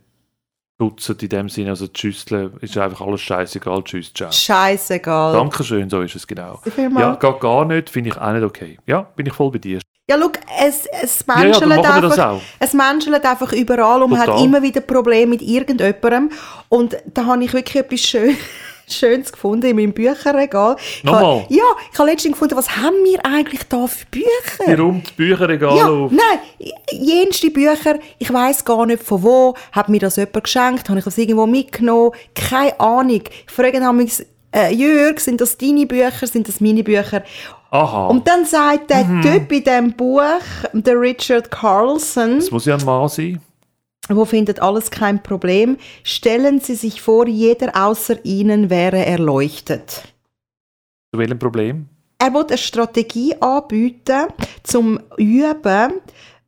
putzen 0.77 1.17
in 1.19 1.29
dem 1.31 1.49
Sinne. 1.49 1.71
Also 1.71 1.87
die 1.87 1.99
Schüsseln 1.99 2.53
ist 2.61 2.77
einfach 2.77 3.01
alles 3.07 3.23
scheißegal. 3.23 3.83
Tschüss, 3.85 4.13
ciao. 4.13 4.31
Scheißegal. 4.31 5.33
Dankeschön, 5.33 5.89
so 5.89 6.03
ist 6.03 6.17
es 6.17 6.27
genau. 6.27 6.61
Ja, 6.77 7.15
geht 7.15 7.41
gar 7.41 7.65
nicht, 7.65 7.89
finde 7.89 8.11
ich 8.11 8.19
auch 8.19 8.33
nicht 8.35 8.45
okay. 8.45 8.79
Ja, 8.87 9.01
bin 9.17 9.25
ich 9.25 9.33
voll 9.33 9.51
bei 9.51 9.59
dir. 9.59 9.81
Ja, 10.11 10.19
schau, 10.21 10.31
es, 10.67 10.87
es 11.03 11.25
Ja, 11.27 11.35
ja, 11.39 11.45
menschelt 11.45 11.71
wir 11.71 11.83
das 11.83 12.19
einfach, 12.19 12.41
es 12.59 12.73
menschelt 12.73 13.25
einfach 13.25 13.53
überall 13.53 14.03
und 14.03 14.11
man 14.11 14.19
hat 14.21 14.41
immer 14.41 14.61
wieder 14.61 14.81
Probleme 14.81 15.27
mit 15.29 15.43
irgendjemandem. 15.43 16.31
Und 16.69 16.97
da 17.15 17.27
habe 17.27 17.45
ich 17.45 17.53
wirklich 17.53 17.77
etwas 17.77 18.01
schön, 18.01 18.37
Schönes 18.89 19.31
gefunden 19.31 19.67
in 19.67 19.77
meinem 19.77 19.93
Bücherregal. 19.93 20.75
Ich 20.81 21.05
Nochmal? 21.05 21.23
habe- 21.43 21.47
Ja, 21.55 21.63
ich 21.93 21.97
habe 21.97 22.11
letztens 22.11 22.33
gefunden, 22.33 22.57
was 22.57 22.77
haben 22.77 22.97
wir 23.05 23.25
eigentlich 23.25 23.63
da 23.69 23.87
für 23.87 24.05
Bücher? 24.07 24.77
räumt 24.83 25.11
die 25.11 25.13
Bücherregale 25.15 25.79
Ja, 25.79 25.87
auf. 25.89 26.11
nein, 26.11 26.73
jenste 26.91 27.51
Bücher, 27.53 28.01
ich 28.19 28.33
weiß 28.33 28.65
gar 28.65 28.87
nicht 28.87 29.05
von 29.05 29.23
wo, 29.23 29.55
hat 29.71 29.89
mir 29.89 30.01
das 30.01 30.17
jemand 30.17 30.43
geschenkt, 30.43 30.89
habe 30.89 30.99
ich 30.99 31.05
das 31.05 31.17
irgendwo 31.19 31.47
mitgenommen, 31.47 32.11
keine 32.35 32.81
Ahnung. 32.81 33.23
Ich 33.47 33.53
frage 33.55 33.79
mich, 33.93 34.27
äh, 34.55 34.73
Jörg, 34.75 35.21
sind 35.21 35.41
das 35.41 35.57
deine 35.59 35.87
Bücher, 35.87 36.27
sind 36.27 36.49
das 36.49 36.61
meine 36.61 36.83
Bücher? 36.83 37.23
Aha, 37.71 38.09
Und 38.09 38.27
dann 38.27 38.45
sagt 38.45 38.91
der 38.91 39.05
Mhm. 39.05 39.23
Typ 39.23 39.53
in 39.53 39.65
diesem 39.65 39.93
Buch, 39.93 40.23
der 40.73 41.01
Richard 41.01 41.51
Carlson, 41.51 42.39
das 42.39 42.51
muss 42.51 42.65
ja 42.65 42.77
ein 42.77 42.85
Mann 42.85 43.09
sein. 43.09 43.41
wo 44.09 44.25
findet 44.25 44.61
alles 44.61 44.91
kein 44.91 45.23
Problem, 45.23 45.77
stellen 46.03 46.59
Sie 46.61 46.75
sich 46.75 47.01
vor, 47.01 47.29
jeder 47.29 47.71
außer 47.77 48.25
Ihnen 48.25 48.71
wäre 48.71 49.05
erleuchtet. 49.07 50.03
Zu 51.13 51.19
welchem 51.21 51.39
Problem? 51.39 51.87
Er 52.19 52.35
will 52.35 52.45
eine 52.49 52.59
Strategie 52.59 53.35
anbieten, 53.41 54.27
zum 54.65 54.99
Üben, 55.17 55.93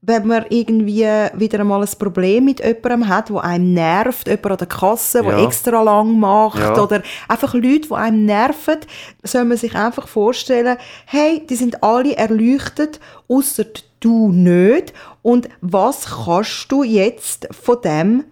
wenn 0.05 0.27
man 0.27 0.45
irgendwie 0.51 1.05
wieder 1.35 1.61
einmal 1.61 1.81
ein 1.81 1.89
Problem 1.99 2.45
mit 2.47 2.59
jemandem 2.59 3.09
hat, 3.09 3.31
wo 3.31 3.39
einem 3.39 3.73
nervt, 3.73 4.27
jemand 4.27 4.47
an 4.51 4.57
der 4.59 4.67
Kasse, 4.67 5.23
der 5.23 5.39
Ja. 5.39 5.45
extra 5.45 5.81
lang 5.83 6.19
macht, 6.19 6.59
Ja. 6.59 6.77
oder 6.83 7.03
einfach 7.29 7.55
Leute, 7.55 7.89
die 7.89 7.93
einem 7.95 8.25
nerven, 8.25 8.79
soll 9.23 9.45
man 9.45 9.57
sich 9.57 9.77
einfach 9.77 10.09
vorstellen, 10.09 10.77
hey, 11.07 11.47
die 11.49 11.55
sind 11.55 11.85
alle 11.85 12.17
erleuchtet, 12.17 12.99
außer 13.29 13.65
du 14.01 14.33
nicht. 14.33 14.93
Und 15.23 15.49
was 15.61 16.25
kannst 16.25 16.73
du 16.73 16.83
jetzt 16.83 17.47
von 17.53 17.77
dem 17.85 18.25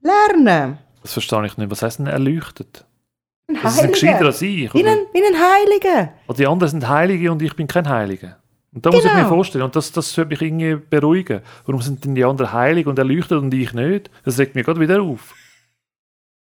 lernen? 0.00 0.78
Das 1.02 1.12
verstehe 1.12 1.44
ich 1.46 1.56
nicht. 1.58 1.70
Was 1.70 1.82
heisst 1.82 1.98
denn 1.98 2.06
erleuchtet? 2.06 2.86
Ein 3.50 3.58
Das 3.62 3.74
ist 3.76 3.82
ein 3.82 3.92
gescheiter 3.92 4.12
Heiliger. 4.14 4.26
als 4.26 4.42
ich. 4.42 4.74
Wie 4.74 4.86
ein, 4.86 4.98
wie 5.12 5.22
ein 5.22 5.34
Heiliger. 5.38 6.12
Und 6.26 6.38
die 6.38 6.46
anderen 6.46 6.70
sind 6.70 6.88
Heilige 6.88 7.30
und 7.32 7.40
ich 7.42 7.54
bin 7.54 7.66
kein 7.66 7.88
Heiliger. 7.88 8.36
Und 8.74 8.84
da 8.84 8.90
muss 8.90 9.04
ich 9.04 9.10
mir 9.12 9.18
Genau. 9.18 9.28
vorstellen, 9.28 9.64
und 9.64 9.74
das, 9.74 9.90
das 9.92 10.12
sollte 10.12 10.28
mich 10.30 10.42
irgendwie 10.42 10.76
beruhigen. 10.76 11.40
Warum 11.66 11.80
sind 11.80 12.04
denn 12.04 12.14
die 12.14 12.24
anderen 12.24 12.52
heilig 12.52 12.86
und 12.86 12.98
erleuchtet 12.98 13.38
und 13.38 13.52
ich 13.54 13.72
nicht? 13.72 14.10
Das 14.24 14.38
regt 14.38 14.54
mir 14.54 14.62
gerade 14.62 14.78
wieder 14.80 15.00
auf. 15.02 15.34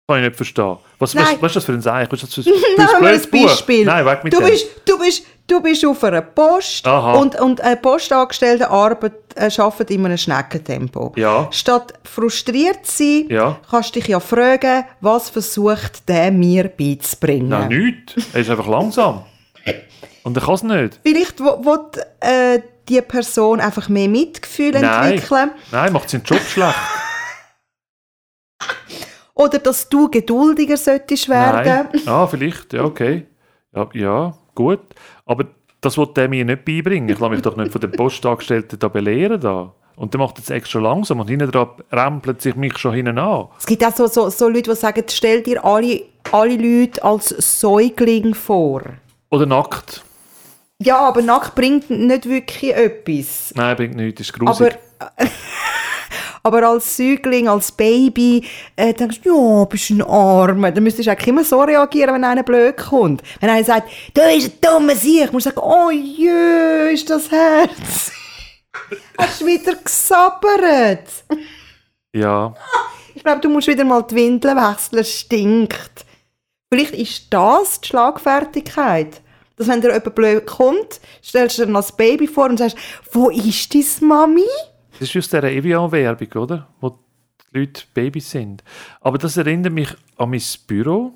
Kann 0.09 0.21
ich 0.21 0.25
nicht 0.29 0.37
verstehen. 0.37 0.77
Was, 1.01 1.15
was, 1.17 1.25
Nein. 1.25 1.37
was 1.41 1.51
ist 1.51 1.57
das 1.57 1.65
für 1.65 1.73
ein 1.73 1.81
Seich? 1.83 2.11
Was 2.13 2.23
ist 2.23 2.39
das 2.39 2.45
für 2.47 2.53
ein, 2.53 2.89
für 2.89 3.37
ein? 3.37 3.43
Beispiel. 3.43 3.85
Nein, 3.85 4.07
weg 4.07 4.23
mit 4.25 4.33
Du 4.33 4.39
dem. 4.39 4.49
bist, 4.49 4.67
du, 4.87 4.99
bist, 4.99 5.27
du 5.49 5.61
bist 5.61 5.85
auf 5.85 6.05
einer 6.05 6.23
Post 6.23 6.87
Aha. 6.87 7.15
und, 7.15 7.39
und 7.41 7.61
eine 7.61 7.77
Postangestellte 7.77 8.71
arbeit, 8.71 9.15
äh, 9.35 9.51
arbeitet 9.59 9.91
in 9.91 10.07
einem 10.07 10.17
Schneckentempo. 10.17 11.13
Ja. 11.17 11.49
Statt 11.51 11.95
frustriert 12.05 12.87
zu 12.87 13.03
sein, 13.03 13.27
Ja. 13.31 13.59
kannst 13.69 13.97
du 13.97 13.99
dich 14.01 14.09
ja 14.09 14.21
fragen, 14.21 14.85
was 15.01 15.29
versucht 15.29 16.09
der 16.09 16.31
mir 16.31 16.69
beizubringen. 16.69 17.49
Nein, 17.49 17.69
nichts. 17.69 18.15
Er 18.33 18.41
ist 18.43 18.51
einfach 18.51 18.69
langsam. 18.69 19.25
Und 20.23 20.37
er 20.37 20.43
kann 20.43 20.55
es 20.55 20.63
nicht. 20.63 21.01
Vielleicht 21.03 21.41
will, 21.41 21.81
äh, 22.21 22.61
die 22.89 23.01
Person 23.01 23.61
einfach 23.61 23.89
mehr 23.89 24.09
Mitgefühl 24.09 24.73
Nein. 24.73 25.13
entwickeln. 25.13 25.51
Nein, 25.73 25.93
macht 25.93 26.11
seinen 26.11 26.25
Job 26.25 26.41
schlecht. 26.41 26.75
Oder 29.35 29.59
dass 29.59 29.89
du 29.89 30.09
geduldiger 30.09 30.77
solltest 30.77 31.29
werden. 31.29 31.89
Nein. 31.93 32.09
Ah, 32.09 32.27
vielleicht, 32.27 32.73
ja, 32.73 32.85
okay. 32.85 33.27
Ja, 33.75 33.89
ja, 33.93 34.39
gut. 34.55 34.81
Aber 35.27 35.47
das 35.81 35.99
will 35.99 36.09
der 36.17 36.29
mir 36.29 36.45
nicht 36.45 36.65
beibringen. 36.65 37.09
Ich 37.09 37.19
lasse 37.19 37.31
mich 37.31 37.43
doch 37.43 37.57
nicht 37.57 37.71
von 37.71 37.81
den 37.81 37.93
Postangestellten 37.93 38.79
da 38.79 38.89
belehren. 38.89 39.41
Da. 39.41 39.75
Und 39.97 40.15
der 40.15 40.21
macht 40.21 40.39
jetzt 40.39 40.51
extra 40.51 40.79
langsam 40.79 41.21
und 41.21 41.29
hinten 41.29 41.51
dran 41.51 41.69
rempelt 41.93 42.43
sich 42.43 42.57
mich 42.57 42.79
schon 42.79 42.95
hinten 42.95 43.19
an. 43.19 43.49
Es 43.59 43.67
gibt 43.67 43.85
auch 43.85 43.95
so, 43.95 44.07
so, 44.07 44.31
so 44.31 44.49
Leute, 44.49 44.71
die 44.71 44.77
sagen, 44.77 45.05
stell 45.09 45.43
dir 45.43 45.65
alle, 45.65 46.03
alle 46.33 46.57
Leute 46.57 47.03
als 47.05 47.29
Säugling 47.29 48.35
vor. 48.35 48.83
Oder 49.31 49.47
nackt. 49.47 50.03
Ja, 50.79 50.99
aber 50.99 51.23
nackt 51.23 51.55
bringt 51.55 51.89
nicht 51.91 52.29
wirklich 52.29 52.75
etwas. 52.75 53.53
Nein, 53.55 53.77
bringt 53.77 53.97
nichts, 53.97 54.21
ist 54.21 54.33
grusig. 54.33 54.77
Aber, 54.99 55.17
aber 56.43 56.69
als 56.69 56.97
Säugling, 56.97 57.49
als 57.49 57.73
Baby, 57.73 58.45
äh, 58.77 58.93
denkst 58.93 59.23
du, 59.23 59.61
ja, 59.61 59.65
bist 59.65 59.91
ein 59.91 60.03
Armer. 60.03 60.71
Dann 60.71 60.85
müsstest 60.85 61.07
du 61.07 61.11
eigentlich 61.11 61.29
immer 61.29 61.45
so 61.45 61.63
reagieren, 61.63 62.15
wenn 62.15 62.25
einer 62.25 62.43
blöd 62.43 62.77
kommt. 62.77 63.23
Wenn 63.41 63.51
einer 63.51 63.65
sagt, 63.65 63.89
du 64.13 64.23
bist 64.23 64.53
ein 64.53 64.61
dummer 64.61 64.95
Sieg, 64.95 65.33
musst 65.33 65.47
du 65.47 65.51
sagen, 65.51 65.67
oh 65.67 65.91
jö, 65.91 66.91
ist 66.91 67.09
das 67.09 67.31
Herz. 67.31 68.13
Hast 69.19 69.41
du 69.41 69.47
wieder 69.47 69.75
gesabbert? 69.77 71.09
Ja. 72.13 72.55
Ich 73.15 73.23
glaube, 73.23 73.41
du 73.41 73.49
musst 73.49 73.67
wieder 73.67 73.85
mal 73.85 74.03
die 74.03 74.15
Windeln 74.15 74.57
wechseln, 74.57 75.05
stinkt. 75.05 76.06
Vielleicht 76.73 76.95
ist 76.95 77.33
das 77.33 77.81
die 77.81 77.89
Schlagfertigkeit. 77.89 79.23
Dass 79.57 79.69
wenn 79.69 79.81
dir 79.81 79.95
jemand 79.95 80.15
blöd 80.15 80.47
kommt, 80.47 81.01
stellst 81.25 81.59
du 81.59 81.65
dir 81.65 81.73
noch 81.73 81.81
das 81.81 81.97
Baby 81.97 82.27
vor 82.27 82.51
und 82.51 82.59
sagst, 82.59 82.77
wo 83.13 83.31
ist 83.31 83.75
deine 83.75 84.09
Mami? 84.09 84.45
Das 84.99 85.09
ist 85.09 85.17
aus 85.17 85.29
dieser 85.29 85.45
Evian-Werbung, 85.45 86.43
oder? 86.43 86.69
Wo 86.81 86.91
die 86.91 87.59
Leute 87.59 87.83
Babys 87.95 88.31
sind. 88.31 88.63
Aber 89.01 89.19
das 89.19 89.37
erinnert 89.37 89.73
mich 89.73 89.89
an 90.17 90.31
mein 90.31 90.43
Büro. 90.67 91.15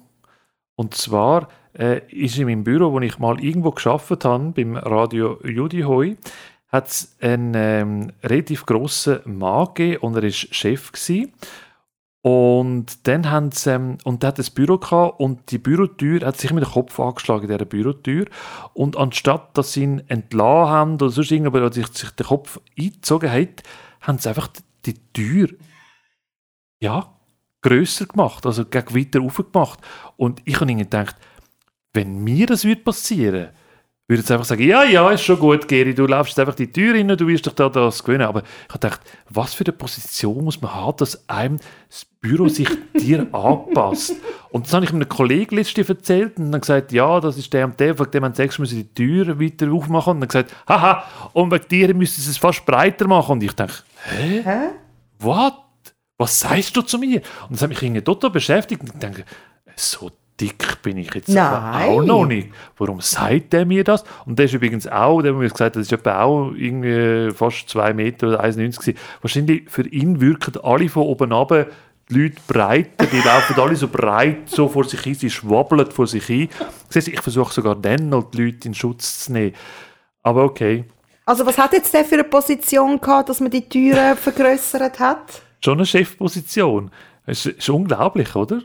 Und 0.75 0.95
zwar 0.95 1.49
äh, 1.78 2.00
ist 2.09 2.38
in 2.38 2.47
meinem 2.47 2.64
Büro, 2.64 2.92
wo 2.92 3.00
ich 3.00 3.19
mal 3.19 3.42
irgendwo 3.42 3.73
geschafft 3.73 4.25
habe, 4.25 4.52
beim 4.52 4.76
Radio 4.76 5.38
Judi 5.45 5.83
Hoi, 5.83 6.16
hat 6.69 6.88
es 6.88 7.16
einen 7.21 7.52
ähm, 7.54 8.12
relativ 8.23 8.64
grossen 8.64 9.21
Mann 9.25 9.66
gegeben 9.75 10.02
und 10.02 10.16
er 10.16 10.23
war 10.23 10.30
Chef. 10.30 10.92
Gewesen. 10.92 11.33
Und 12.23 13.07
dann 13.09 13.31
haben 13.31 13.50
sie, 13.50 13.71
ähm, 13.71 13.97
und 14.05 14.23
der 14.23 14.29
hat 14.29 14.39
ein 14.39 14.55
Büro 14.55 14.77
gehabt 14.77 15.21
und 15.21 15.50
die 15.50 15.59
Bürotür 15.59 16.27
hat 16.27 16.39
sich 16.39 16.53
mit 16.53 16.65
dem 16.65 16.71
Kopf 16.71 17.00
angeschlagen, 17.00 17.49
dieser 17.49 17.65
Bürotür. 17.65 18.27
Und 18.75 18.97
anstatt, 18.99 19.57
dass 19.57 19.73
sie 19.73 19.85
ihn 19.85 20.03
entlassen 20.09 20.71
haben 20.71 20.95
oder 20.95 21.09
sonst 21.09 21.31
irgendwas, 21.31 21.61
oder 21.61 21.73
sich, 21.73 21.87
sich 21.89 22.11
den 22.11 22.27
Kopf 22.27 22.61
eingezogen 22.79 23.33
hat, 23.33 23.62
haben 24.03 24.19
sie 24.19 24.29
einfach 24.29 24.49
die 24.85 24.95
Tür, 25.12 25.49
ja, 26.81 27.15
grösser 27.62 28.07
gemacht, 28.07 28.45
also 28.45 28.67
gegen 28.67 28.95
weiter 28.95 29.23
aufgemacht. 29.23 29.81
Und 30.17 30.43
ich 30.45 30.61
habe 30.61 30.71
ihnen 30.71 30.81
gedacht, 30.81 31.17
wenn 31.95 32.23
mir 32.23 32.47
das 32.47 32.65
würde 32.65 32.83
passieren 32.83 33.49
würde 34.11 34.23
jetzt 34.23 34.31
einfach 34.33 34.45
sagen, 34.45 34.64
ja, 34.64 34.83
ja, 34.83 35.09
ist 35.11 35.23
schon 35.23 35.38
gut, 35.38 35.69
Geri, 35.69 35.95
du 35.95 36.05
laufst 36.05 36.33
jetzt 36.33 36.40
einfach 36.40 36.57
die 36.57 36.73
Tür 36.73 36.95
rein, 36.95 37.07
du 37.07 37.29
wirst 37.29 37.47
dich 37.47 37.52
da 37.55 37.69
das 37.69 38.02
gewinnen. 38.02 38.26
Aber 38.26 38.43
ich 38.43 38.69
habe 38.69 38.81
gedacht, 38.81 39.00
was 39.29 39.55
für 39.55 39.64
eine 39.64 39.73
Position 39.73 40.45
muss 40.45 40.61
man 40.61 40.75
haben, 40.75 40.97
dass 40.97 41.29
einem 41.29 41.61
das 41.88 42.05
Büro 42.21 42.49
sich 42.49 42.69
dir 42.99 43.21
anpasst. 43.33 44.14
Und 44.50 44.67
das 44.67 44.75
habe 44.75 44.85
ich 44.85 44.93
einem 44.93 45.09
Kollegen 45.09 45.55
letztens 45.55 45.88
erzählt 45.88 46.38
und 46.38 46.50
dann 46.50 46.61
gesagt, 46.61 46.90
ja, 46.90 47.21
das 47.21 47.38
ist 47.38 47.52
der 47.52 47.64
und 47.67 47.79
der, 47.79 47.97
von 47.97 48.11
dem 48.11 48.23
man 48.23 48.35
sagst, 48.35 48.59
müssen 48.59 48.79
die 48.79 48.93
Tür 48.93 49.40
weiter 49.40 49.71
aufmachen. 49.71 50.14
Und 50.14 50.21
dann 50.23 50.29
gesagt, 50.29 50.57
haha, 50.69 51.05
und 51.33 51.52
wegen 51.52 51.69
dir 51.69 51.95
müssen 51.95 52.21
sie 52.21 52.31
es 52.31 52.37
fast 52.37 52.67
breiter 52.67 53.07
machen. 53.07 53.33
Und 53.33 53.45
ich 53.45 53.52
denke, 53.52 53.75
hä? 54.07 54.43
Hä? 54.45 54.59
What? 55.21 55.55
Was 56.19 56.40
sagst 56.40 56.76
du 56.76 56.83
zu 56.83 56.99
mir? 56.99 57.23
Und 57.49 57.52
das 57.52 57.62
hat 57.62 57.69
mich 57.69 57.81
irgendwie 57.81 58.02
total 58.02 58.31
beschäftigt. 58.31 58.83
Und 58.83 58.93
ich 58.93 58.99
denke, 58.99 59.25
so 59.76 60.11
dick 60.40 60.82
bin 60.82 60.97
ich 60.97 61.12
jetzt 61.14 61.37
aber 61.37 61.85
auch 61.85 62.02
noch 62.02 62.26
nicht. 62.26 62.49
Warum 62.78 63.00
sagt 63.00 63.52
der 63.52 63.66
mir 63.66 63.85
das? 63.85 64.04
Und 64.26 64.38
der 64.38 64.47
ist 64.47 64.54
übrigens 64.54 64.87
auch, 64.87 65.20
der 65.23 65.32
hat 65.32 65.38
mir 65.38 65.49
gesagt, 65.49 65.76
das 65.76 65.82
ist 65.82 65.92
etwa 65.92 66.23
auch 66.23 66.52
irgendwie 66.52 67.30
fast 67.32 67.68
zwei 67.68 67.92
Meter 67.92 68.28
oder 68.28 68.44
1,90 68.44 68.94
Wahrscheinlich 69.20 69.68
für 69.68 69.87
ihn 69.87 70.20
wirken 70.20 70.54
alle 70.62 70.88
von 70.88 71.02
oben 71.02 71.32
ab 71.32 71.52
die 72.11 72.23
Leute 72.23 72.37
breiter, 72.47 73.06
die 73.06 73.20
laufen 73.20 73.59
alle 73.61 73.76
so 73.76 73.88
breit 73.88 74.49
so 74.49 74.68
vor 74.68 74.85
sich 74.85 75.00
hin, 75.00 75.14
sie 75.14 75.30
schwabbeln 75.30 75.90
vor 75.90 76.06
sich 76.06 76.25
hin. 76.25 76.49
Ich 76.92 77.20
versuche 77.20 77.52
sogar 77.52 77.76
dann 77.76 78.09
noch 78.09 78.30
die 78.30 78.47
Leute 78.47 78.68
in 78.68 78.75
Schutz 78.75 79.25
zu 79.25 79.32
nehmen. 79.32 79.54
Aber 80.23 80.44
okay. 80.44 80.85
Also 81.25 81.47
was 81.47 81.56
hat 81.56 81.73
jetzt 81.73 81.94
der 81.94 82.04
für 82.04 82.16
eine 82.16 82.25
Position 82.25 83.00
gehabt, 83.00 83.28
dass 83.28 83.40
man 83.40 83.50
die 83.50 83.68
Türen 83.68 84.16
vergrößert 84.16 84.99
hat? 84.99 85.42
Schon 85.64 85.78
eine 85.78 85.87
Chefposition. 85.87 86.90
Das 87.26 87.47
ist, 87.47 87.59
ist 87.59 87.70
unglaublich, 87.70 88.35
oder? 88.35 88.62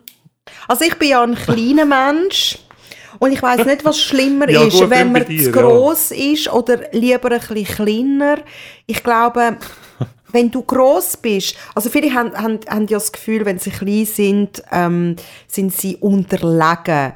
Also 0.68 0.86
ich 0.86 0.98
bin 0.98 1.10
ja 1.10 1.24
ein 1.24 1.36
kleiner 1.36 1.86
Mensch 2.14 2.60
und 3.20 3.32
ich 3.32 3.42
weiß 3.42 3.66
nicht, 3.66 3.86
was 3.86 4.00
schlimmer 4.00 4.50
ja, 4.50 4.64
ist, 4.64 4.80
gut, 4.80 4.90
wenn 4.90 5.12
man 5.12 5.26
dir, 5.26 5.44
zu 5.44 5.52
gross 5.52 6.10
ja. 6.10 6.34
ist 6.34 6.52
oder 6.52 6.82
lieber 6.92 7.32
ein 7.32 7.40
bisschen 7.40 7.66
kleiner. 7.66 8.38
Ich 8.86 9.04
glaube, 9.04 9.58
wenn 10.32 10.52
du 10.52 10.62
gross 10.64 11.18
bist, 11.18 11.56
also 11.74 11.90
viele 11.90 12.14
haben, 12.14 12.34
haben, 12.34 12.60
haben 12.70 12.88
ja 12.88 12.98
das 12.98 13.12
Gefühl, 13.12 13.46
wenn 13.46 13.60
sie 13.60 13.72
klein 13.72 14.06
sind, 14.06 14.64
ähm, 14.72 15.16
sind 15.48 15.74
sie 15.74 15.98
unterlegen. 15.98 17.14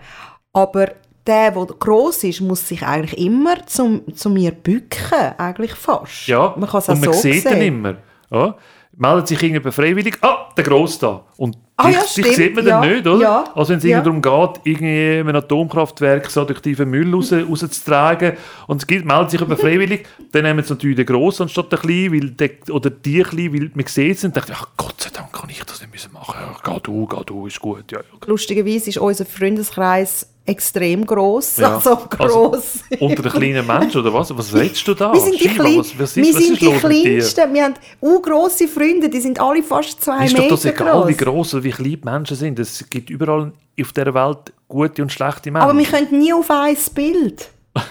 Aber 0.53 0.87
der, 1.27 1.51
der 1.51 1.65
gross 1.79 2.23
ist, 2.23 2.41
muss 2.41 2.67
sich 2.67 2.81
eigentlich 2.83 3.19
immer 3.23 3.65
zum, 3.67 4.15
zu 4.15 4.29
mir 4.29 4.51
bücken, 4.51 5.33
eigentlich 5.37 5.73
fast. 5.73 6.27
Ja, 6.27 6.55
man 6.57 6.69
kann 6.69 6.79
es 6.79 6.89
auch 6.89 6.93
und 6.93 7.01
man 7.01 7.13
so 7.13 7.19
sieht 7.19 7.43
sehen. 7.43 7.57
ihn 7.57 7.61
immer. 7.61 7.97
Ja 8.31 8.55
meldet 8.99 9.29
sich 9.29 9.41
irgendjemand 9.41 9.73
freiwillig, 9.73 10.17
ah, 10.21 10.49
der 10.55 10.63
Gross 10.63 10.99
da. 10.99 11.23
Und 11.37 11.57
ah, 11.77 11.87
dich, 11.87 11.95
ja, 11.95 12.23
dich 12.23 12.35
sieht 12.35 12.55
man 12.55 12.67
ja, 12.67 12.81
dann 12.81 12.91
nicht, 12.91 13.07
oder? 13.07 13.21
Ja, 13.21 13.43
also 13.55 13.69
wenn 13.69 13.77
es 13.77 13.83
ja. 13.85 14.01
darum 14.01 14.21
geht, 14.21 14.61
irgendwie 14.65 15.19
ein 15.19 15.35
Atomkraftwerk 15.35 16.29
so 16.29 16.43
tiefen 16.43 16.89
Müll 16.89 17.13
raus, 17.13 17.31
rauszutragen 17.49 18.33
und 18.67 18.81
es 18.81 18.87
gibt, 18.87 19.05
meldet 19.05 19.31
sich 19.31 19.39
jemand 19.39 19.61
freiwillig, 19.61 20.05
dann 20.33 20.43
nehmen 20.43 20.63
sie 20.63 20.73
natürlich 20.73 20.97
den 20.97 21.05
Grossen 21.05 21.43
anstatt 21.43 21.71
den 21.71 21.79
Kleinen, 21.79 22.13
weil 22.13 22.29
der, 22.31 22.75
oder 22.75 22.89
die 22.89 23.23
Kleinen, 23.23 23.53
weil 23.53 23.71
man 23.73 23.85
sieht 23.87 24.23
und 24.25 24.35
denkt, 24.35 24.51
ach 24.53 24.67
Gott 24.75 24.99
sei 24.99 25.09
Dank 25.13 25.31
kann 25.31 25.49
ich 25.49 25.63
das 25.63 25.79
nicht 25.79 25.93
müssen 25.93 26.11
machen. 26.11 26.35
Ja, 26.37 26.57
geh 26.61 26.79
du, 26.83 27.07
geh 27.07 27.23
du, 27.25 27.47
ist 27.47 27.59
gut. 27.61 27.91
Ja, 27.91 27.99
ja. 27.99 28.27
Lustigerweise 28.27 28.89
ist 28.89 28.97
unser 28.97 29.25
Freundeskreis 29.25 30.27
extrem 30.49 31.05
groß, 31.05 31.57
ja. 31.57 31.75
also 31.75 31.95
groß. 31.95 32.83
Also, 32.91 33.05
unter 33.05 33.23
den 33.23 33.31
kleinen 33.31 33.67
Menschen 33.67 34.01
oder 34.01 34.13
was? 34.13 34.35
Was 34.35 34.53
redest 34.53 34.87
du 34.87 34.93
da? 34.93 35.13
Wir 35.13 35.21
sind 35.21 35.39
die, 35.39 35.47
Klein 35.47 35.77
was, 35.77 35.99
was 35.99 36.17
ist, 36.17 36.25
wir 36.25 36.33
sind 36.33 36.61
die 36.61 36.71
Kleinsten. 36.71 37.53
Wir 37.53 37.63
haben 37.65 37.75
auch 38.01 38.21
grosse 38.21 38.67
Freunde, 38.67 39.09
die 39.09 39.19
sind 39.19 39.39
alle 39.39 39.63
fast 39.63 40.03
zwei 40.03 40.25
ist 40.25 40.33
Meter 40.33 40.47
groß. 40.47 40.65
Ist 40.65 40.65
doch 40.65 40.71
das 40.71 40.81
egal, 40.81 41.01
groß. 41.01 41.07
wie 41.07 41.17
gross 41.17 41.53
oder 41.53 41.63
wie 41.63 41.69
klein 41.71 41.89
die 41.91 42.01
Menschen 42.03 42.35
sind. 42.35 42.59
Es 42.59 42.89
gibt 42.89 43.09
überall 43.09 43.51
auf 43.79 43.93
dieser 43.93 44.13
Welt 44.13 44.53
gute 44.67 45.01
und 45.01 45.11
schlechte 45.11 45.51
Menschen. 45.51 45.69
Aber 45.69 45.77
wir 45.77 45.85
können 45.85 46.19
nie 46.19 46.33
auf 46.33 46.49
ein 46.49 46.77
Bild. 46.93 47.49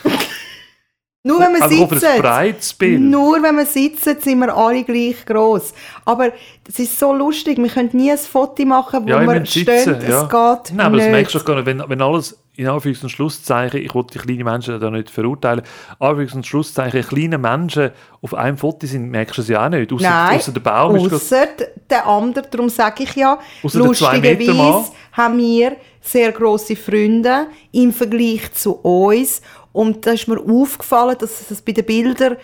Nur 1.25 1.41
wenn 1.41 1.53
wir 1.53 1.62
also 1.62 1.88
sitzen. 1.88 3.11
Nur 3.11 3.43
wenn 3.43 3.57
wir 3.57 3.67
sitzen, 3.67 4.17
sind 4.21 4.38
wir 4.38 4.57
alle 4.57 4.85
gleich 4.85 5.27
groß. 5.27 5.75
Aber 6.05 6.33
es 6.67 6.79
ist 6.79 6.99
so 6.99 7.12
lustig, 7.12 7.59
wir 7.59 7.69
können 7.69 7.91
nie 7.93 8.11
ein 8.11 8.19
Foto 8.19 8.65
machen, 8.65 9.05
wo 9.05 9.11
ja, 9.11 9.27
wir 9.27 9.45
stehen. 9.45 9.67
Ja. 10.09 10.23
Es 10.23 10.29
geht 10.29 10.77
Nein, 10.77 10.87
aber 10.87 10.97
nicht. 10.97 11.07
das 11.07 11.12
merkst 11.12 11.35
du 11.35 11.45
gar 11.45 11.57
nicht. 11.57 11.67
Wenn, 11.67 11.83
wenn 11.87 12.00
alles 12.00 12.38
in 12.59 12.67
Anführungs- 12.67 13.05
und 13.05 13.11
Schlusszeichen, 13.11 13.81
ich 13.81 13.95
wollte 13.95 14.19
die 14.19 14.19
kleinen 14.19 14.43
Menschen 14.43 14.81
da 14.81 14.91
nicht 14.91 15.11
verurteilen, 15.11 15.62
Anführungs- 16.00 16.35
und 16.35 16.45
Schlusszeichen, 16.45 17.03
kleine 17.05 17.38
Menschen 17.38 17.93
auf 18.21 18.35
einem 18.35 18.59
Foto 18.59 18.85
sind, 18.85 19.11
merkst 19.11 19.38
du 19.38 19.43
es 19.43 19.49
ja 19.49 19.65
auch 19.65 19.71
nicht. 19.71 19.93
Ausser, 19.93 20.11
Nein, 20.11 20.37
ausser 20.37 20.53
der 20.53 20.61
Baum 20.61 20.97
ausser 20.97 21.47
der 21.88 22.07
andere, 22.07 22.49
darum 22.50 22.69
sage 22.69 23.05
ich 23.05 23.15
ja, 23.15 23.38
lustigerweise 23.62 24.91
haben 25.12 25.38
wir 25.38 25.77
sehr 26.00 26.33
grosse 26.33 26.75
Freunde 26.75 27.47
im 27.71 27.93
Vergleich 27.93 28.53
zu 28.55 28.73
uns 28.73 29.41
und 29.73 30.05
da 30.05 30.11
ist 30.11 30.27
mir 30.27 30.41
aufgefallen, 30.41 31.17
dass 31.17 31.49
es 31.49 31.62
bei 31.62 31.71
den 31.71 31.85
Bildern 31.85 32.37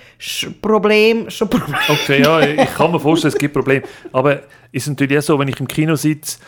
Problem 0.62 1.28
schon 1.28 1.50
Problem 1.50 1.76
Okay, 1.88 2.22
ja, 2.22 2.38
ich 2.62 2.74
kann 2.76 2.92
mir 2.92 3.00
vorstellen, 3.00 3.32
es 3.34 3.38
gibt 3.38 3.54
Probleme. 3.54 3.82
Aber 4.12 4.42
es 4.70 4.82
ist 4.84 4.88
natürlich 4.88 5.18
auch 5.18 5.22
so, 5.22 5.38
wenn 5.40 5.48
ich 5.48 5.58
im 5.58 5.66
Kino 5.66 5.96
sitze 5.96 6.38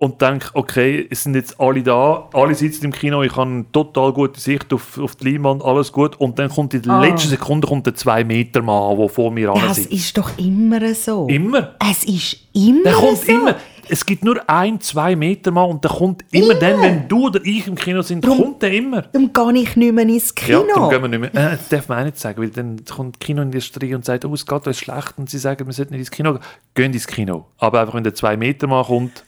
und 0.00 0.22
denke, 0.22 0.50
okay, 0.54 1.06
es 1.10 1.24
sind 1.24 1.34
jetzt 1.34 1.60
alle 1.60 1.82
da, 1.82 2.28
alle 2.32 2.54
sitzen 2.54 2.86
im 2.86 2.92
Kino, 2.92 3.22
ich 3.24 3.34
habe 3.34 3.50
eine 3.50 3.72
total 3.72 4.12
gute 4.12 4.38
Sicht 4.38 4.72
auf, 4.72 4.96
auf 4.96 5.16
die 5.16 5.32
Leinwand, 5.32 5.64
alles 5.64 5.92
gut. 5.92 6.14
Und 6.20 6.38
dann 6.38 6.50
kommt 6.50 6.72
in 6.72 6.82
der 6.82 6.92
ah. 6.92 7.00
letzten 7.00 7.30
Sekunde 7.30 7.66
kommt 7.66 7.86
der 7.86 7.96
2 7.96 8.22
Meter 8.22 8.62
Mann, 8.62 8.96
der 8.96 9.08
vor 9.08 9.32
mir 9.32 9.50
an 9.50 9.60
Das 9.60 9.78
ist 9.78 10.16
doch 10.16 10.38
immer 10.38 10.94
so. 10.94 11.26
Immer? 11.26 11.74
Es 11.90 12.04
ist 12.04 12.36
immer 12.52 12.84
der 12.84 12.92
kommt 12.92 13.18
so. 13.18 13.32
immer. 13.32 13.56
Es 13.90 14.04
gibt 14.04 14.22
nur 14.22 14.38
ein, 14.48 14.80
zwei 14.80 15.16
Meter 15.16 15.50
Mann 15.50 15.70
und 15.70 15.82
der 15.82 15.90
kommt 15.90 16.22
immer, 16.30 16.50
immer. 16.50 16.54
dann, 16.60 16.82
wenn 16.82 17.08
du 17.08 17.26
oder 17.26 17.40
ich 17.42 17.66
im 17.66 17.74
Kino 17.74 18.02
sind, 18.02 18.24
drum, 18.24 18.38
kommt 18.38 18.62
der 18.62 18.72
immer. 18.72 19.02
Dann 19.02 19.32
gehe 19.32 19.62
ich 19.62 19.76
nicht 19.76 19.94
mehr 19.94 20.06
ins 20.06 20.34
Kino. 20.34 20.64
Ja, 20.68 20.74
dann 20.74 20.90
gehen 20.90 21.02
wir 21.02 21.08
nicht 21.08 21.34
mehr. 21.34 21.52
Äh, 21.52 21.56
das 21.56 21.68
darf 21.70 21.88
man 21.88 22.00
auch 22.00 22.04
nicht 22.04 22.18
sagen, 22.18 22.40
weil 22.40 22.50
dann 22.50 22.84
kommt 22.84 23.16
die 23.16 23.26
Kinoindustrie 23.26 23.94
und 23.94 24.04
sagt, 24.04 24.26
oh, 24.26 24.34
es 24.34 24.44
geht 24.44 24.66
uns 24.66 24.78
schlecht 24.78 25.14
und 25.16 25.30
sie 25.30 25.38
sagen, 25.38 25.66
wir 25.66 25.72
sollten 25.72 25.94
nicht 25.94 26.00
ins 26.00 26.10
Kino 26.10 26.34
gehen. 26.34 26.42
Gehen 26.74 26.92
ins 26.92 27.06
Kino. 27.06 27.46
Aber 27.56 27.80
einfach, 27.80 27.94
wenn 27.94 28.04
der 28.04 28.14
2 28.14 28.36
Meter 28.36 28.66
Mann 28.66 28.84
kommt, 28.84 29.24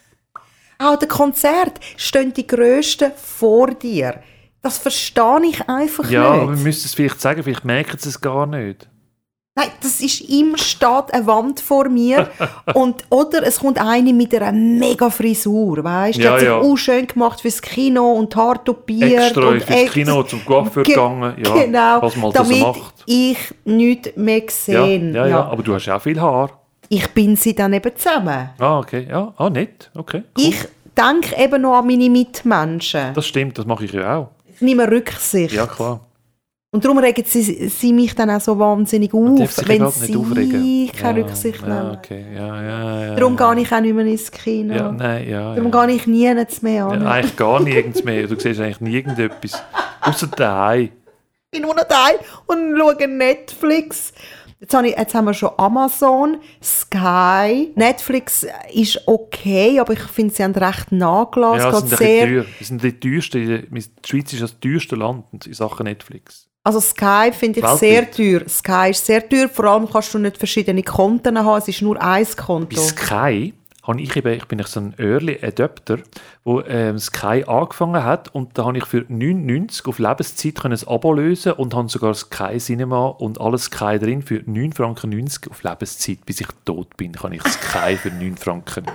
auch 0.81 0.97
der 0.97 1.09
Konzert 1.09 1.79
stehen 1.97 2.33
die 2.33 2.47
Größten 2.47 3.13
vor 3.17 3.69
dir. 3.69 4.21
Das 4.63 4.79
verstehe 4.79 5.41
ich 5.49 5.69
einfach 5.69 6.11
ja, 6.11 6.33
nicht. 6.33 6.43
Ja, 6.43 6.49
wir 6.49 6.57
müssen 6.65 6.87
es 6.87 6.95
vielleicht 6.95 7.21
sagen, 7.21 7.43
vielleicht 7.43 7.65
merken 7.65 7.97
sie 7.99 8.09
es 8.09 8.21
gar 8.21 8.47
nicht. 8.47 8.89
Nein, 9.57 9.69
das 9.83 10.01
ist 10.01 10.21
immer 10.31 10.57
steht 10.57 11.13
eine 11.13 11.27
Wand 11.27 11.61
vor 11.61 11.89
mir 11.89 12.31
und 12.75 13.05
oder 13.11 13.43
es 13.45 13.59
kommt 13.59 13.79
eine 13.85 14.13
mit 14.13 14.33
einer 14.35 14.53
mega 14.53 15.11
Frisur, 15.11 15.83
weißt? 15.83 16.19
Die 16.19 16.23
Ja, 16.23 16.33
hat 16.33 16.39
sich 16.41 16.49
ja. 16.49 16.59
auch 16.59 16.77
schön 16.77 17.07
gemacht 17.07 17.41
fürs 17.41 17.61
Kino 17.61 18.13
und 18.13 18.35
Haar 18.37 18.63
topiert 18.65 19.13
Extra 19.13 19.49
und 19.49 19.63
fürs 19.63 19.81
ex- 19.81 19.93
Kino 19.93 20.23
zum 20.23 20.45
Coiffeur 20.45 20.85
Ge- 20.85 20.95
gegangen. 20.95 21.35
Ja, 21.45 21.55
genau, 21.65 22.03
was 22.03 22.17
man 22.17 22.25
halt 22.33 22.37
so 22.37 22.43
damit 22.45 22.61
macht. 22.61 22.95
ich 23.07 23.39
nichts 23.65 24.11
mehr 24.17 24.39
Ja, 24.39 24.45
gesehen. 24.47 25.15
ja, 25.15 25.27
ja, 25.27 25.43
aber 25.45 25.63
du 25.63 25.75
hast 25.75 25.87
ja 25.87 25.97
auch 25.97 26.03
viel 26.03 26.21
Haar. 26.21 26.60
Ich 26.93 27.07
bin 27.15 27.37
sie 27.37 27.55
dann 27.55 27.73
eben 27.73 27.95
zusammen. 27.95 28.51
Ah, 28.59 28.81
okay. 28.81 29.07
Ja, 29.09 29.33
ah, 29.37 29.49
nett. 29.49 29.93
Okay. 29.95 30.25
Cool. 30.37 30.45
Ich 30.45 30.67
denke 30.99 31.41
eben 31.41 31.63
noch 31.63 31.79
an 31.79 31.87
meine 31.87 32.11
Mitmenschen. 32.11 33.15
Das 33.15 33.27
stimmt, 33.29 33.57
das 33.57 33.65
mache 33.65 33.85
ich 33.85 33.93
ja 33.93 34.17
auch. 34.17 34.31
Ich 34.53 34.61
nehme 34.61 34.91
Rücksicht. 34.91 35.55
Ja, 35.55 35.69
klar. 35.69 36.01
Und 36.73 36.85
darum 36.85 36.99
regen 36.99 37.25
sie, 37.25 37.69
sie 37.69 37.93
mich 37.93 38.15
dann 38.17 38.31
auch 38.31 38.41
so 38.41 38.59
wahnsinnig 38.59 39.15
auf, 39.15 39.53
sich 39.53 39.69
wenn 39.69 39.83
nicht 39.83 40.17
aufregen. 40.17 40.63
sie 40.63 40.91
keine 40.97 41.21
ja, 41.21 41.27
Rücksicht 41.27 41.63
ja, 41.63 41.69
nehmen. 41.69 41.97
okay. 41.97 42.25
ja, 42.35 42.63
ja, 42.63 43.07
ja. 43.07 43.15
Darum 43.15 43.37
ja. 43.37 43.55
gehe 43.55 43.63
ich 43.63 43.73
auch 43.73 43.81
nicht 43.81 43.95
mehr 43.95 44.07
ins 44.07 44.31
Kino. 44.33 44.75
Ja, 44.75 44.93
nein, 44.93 45.29
ja. 45.29 45.55
Darum 45.55 45.73
ja. 45.73 45.87
gehe 45.87 45.95
ich 45.97 46.07
nie 46.09 46.25
jetzt 46.25 46.63
mehr 46.63 46.87
an. 46.87 47.03
Ja, 47.03 47.11
eigentlich 47.11 47.37
gar 47.37 47.61
nirgends 47.61 48.03
mehr. 48.03 48.27
Du 48.27 48.39
siehst 48.39 48.61
eigentlich 48.61 48.81
nie 48.81 48.95
irgendetwas. 48.95 49.63
Außer 50.01 50.27
daheim. 50.27 50.91
Ich 51.53 51.59
bin 51.59 51.63
nur 51.63 51.75
noch 51.75 51.85
da 51.85 52.07
und 52.47 52.77
schaue 52.77 53.09
Netflix. 53.09 54.13
Jetzt, 54.61 54.75
habe 54.75 54.89
ich, 54.89 54.97
jetzt 54.97 55.15
haben 55.15 55.25
wir 55.25 55.33
schon 55.33 55.51
Amazon, 55.57 56.37
Sky. 56.63 57.73
Netflix 57.75 58.47
ist 58.75 59.01
okay, 59.07 59.81
aber 59.81 59.95
ich 59.95 60.01
finde, 60.03 60.35
sie 60.35 60.45
haben 60.45 60.55
recht 60.55 60.93
nachgelassen. 60.93 61.73
Ja, 61.73 61.75
sind 61.81 61.89
sehr, 61.89 62.27
teuer. 62.27 62.45
Wir 62.59 62.67
sind 62.67 62.83
die 62.83 62.93
teuerste. 62.93 63.39
Die 63.63 63.85
Schweiz 64.07 64.33
ist 64.35 64.43
das 64.43 64.61
teuerste 64.61 64.97
Land 64.97 65.25
in 65.47 65.55
Sachen 65.55 65.85
Netflix. 65.85 66.47
also 66.63 66.79
Sky 66.79 67.31
finde 67.33 67.61
ich 67.61 67.65
Weltweit. 67.65 67.79
sehr 67.79 68.11
teuer. 68.11 68.49
Sky 68.49 68.91
ist 68.91 69.07
sehr 69.07 69.27
teuer, 69.27 69.49
vor 69.49 69.65
allem 69.65 69.89
kannst 69.89 70.13
du 70.13 70.19
nicht 70.19 70.37
verschiedene 70.37 70.83
Konten 70.83 71.39
haben, 71.39 71.59
es 71.59 71.69
ist 71.69 71.81
nur 71.81 72.01
ein 72.01 72.27
Konto. 72.37 72.77
Bei 72.77 72.83
Sky 72.83 73.55
habe 73.91 74.01
ich 74.01 74.17
eben, 74.17 74.33
ich 74.33 74.47
bin 74.47 74.63
so 74.63 74.81
ein 74.81 74.95
Early 74.99 75.39
Adapter, 75.43 75.99
wo 76.45 76.63
ähm, 76.63 76.99
Sky 76.99 77.45
angefangen 77.47 78.03
hat 78.05 78.35
und 78.35 78.57
da 78.57 78.65
habe 78.65 78.79
ich 78.79 78.87
für 78.87 79.01
9,90 79.01 79.89
auf 79.89 79.99
Lebenszeit 79.99 80.55
können 80.55 80.79
ein 80.79 80.89
Abo 80.89 81.13
lösen 81.13 81.53
und 81.53 81.75
habe 81.75 81.89
sogar 81.89 82.15
Sky 82.15 82.59
Cinema 82.59 83.09
und 83.09 83.41
alles 83.41 83.65
Sky 83.65 83.99
drin 83.99 84.23
für 84.23 84.37
9,90 84.37 84.75
Franken 84.75 85.29
auf 85.51 85.63
Lebenszeit, 85.63 86.25
bis 86.25 86.41
ich 86.41 86.49
tot 86.65 86.97
bin, 86.97 87.13
kann 87.13 87.33
ich 87.33 87.43
Sky 87.43 87.97
für 87.97 88.11
9,90 88.11 88.39
Franken 88.39 88.87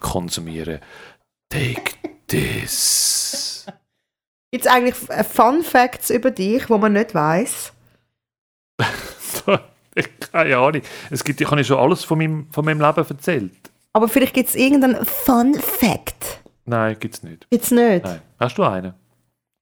konsumieren. 0.00 0.80
Take 1.48 1.92
this. 2.26 3.66
Gibt 4.52 4.66
es 4.66 4.70
eigentlich 4.70 4.96
Fun 4.96 5.62
Facts 5.62 6.10
über 6.10 6.30
dich, 6.30 6.68
wo 6.68 6.78
man 6.78 6.92
nicht 6.92 7.14
weiß? 7.14 7.72
keine 10.32 10.56
Ahnung. 10.56 10.82
Es 11.10 11.24
gibt, 11.24 11.40
ich 11.40 11.50
habe 11.50 11.64
schon 11.64 11.78
alles 11.78 12.04
von 12.04 12.18
meinem, 12.18 12.46
von 12.50 12.64
meinem 12.64 12.80
Leben 12.80 13.08
erzählt. 13.08 13.69
Aber 13.92 14.08
vielleicht 14.08 14.34
gibt 14.34 14.48
es 14.50 14.54
irgendeinen 14.54 15.04
Fun 15.04 15.54
Fact. 15.54 16.40
Nein, 16.64 16.96
gibt 17.00 17.14
es 17.16 17.22
nicht. 17.22 17.48
Gibt's 17.50 17.70
nicht? 17.70 18.04
Nein. 18.04 18.20
Hast 18.38 18.56
du 18.56 18.62
einen? 18.62 18.94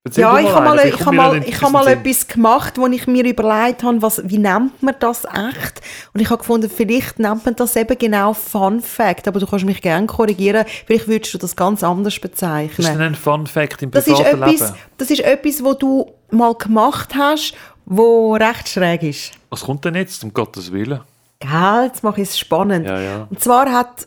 Erzähl 0.04 0.22
Ja, 0.22 0.38
ich 0.38 0.48
habe 0.50 0.64
mal, 0.64 0.78
einen, 0.78 0.88
ich 0.94 1.04
mir 1.06 1.12
mal, 1.12 1.42
ich 1.42 1.60
habe 1.62 1.72
mal 1.72 1.88
etwas 1.88 2.28
gemacht, 2.28 2.78
wo 2.78 2.86
ich 2.86 3.06
mir 3.06 3.24
überlegt 3.24 3.82
habe, 3.82 4.00
was, 4.00 4.22
wie 4.28 4.38
nennt 4.38 4.80
man 4.82 4.94
das 5.00 5.24
echt? 5.24 5.80
Und 6.14 6.20
ich 6.20 6.30
habe 6.30 6.38
gefunden, 6.38 6.70
vielleicht 6.70 7.18
nennt 7.18 7.44
man 7.44 7.56
das 7.56 7.74
eben 7.76 7.98
genau 7.98 8.32
Fun 8.32 8.80
Fact, 8.80 9.26
aber 9.28 9.40
du 9.40 9.46
kannst 9.46 9.64
mich 9.64 9.82
gerne 9.82 10.06
korrigieren, 10.06 10.64
vielleicht 10.86 11.08
würdest 11.08 11.34
du 11.34 11.38
das 11.38 11.56
ganz 11.56 11.82
anders 11.82 12.14
Das 12.14 12.24
ist 12.24 12.30
bezeichnen. 12.30 13.00
ein 13.00 13.14
Fun 13.14 13.46
Fact 13.46 13.82
im 13.82 13.90
Das 13.90 14.06
ist, 14.06 14.14
privaten 14.14 14.42
etwas, 14.42 14.60
Leben. 14.70 14.78
das 14.98 15.10
ist 15.10 15.20
etwas, 15.20 15.64
wo 15.64 15.72
du 15.74 16.12
mal 16.30 16.54
gemacht 16.54 17.14
hast, 17.16 17.54
wo 17.86 18.34
recht 18.34 18.68
schräg 18.68 19.02
ist. 19.02 19.32
Was 19.50 19.62
kommt 19.62 19.84
denn 19.84 19.94
jetzt, 19.94 20.22
um 20.22 20.32
Gottes 20.32 20.70
Willen? 20.70 21.00
Gell, 21.40 21.84
jetzt 21.86 22.02
mache 22.04 22.20
ich 22.22 22.28
es 22.28 22.38
spannend. 22.38 22.86
Ja, 22.86 23.00
ja. 23.00 23.26
Und 23.30 23.40
zwar 23.40 23.70
hat 23.72 24.06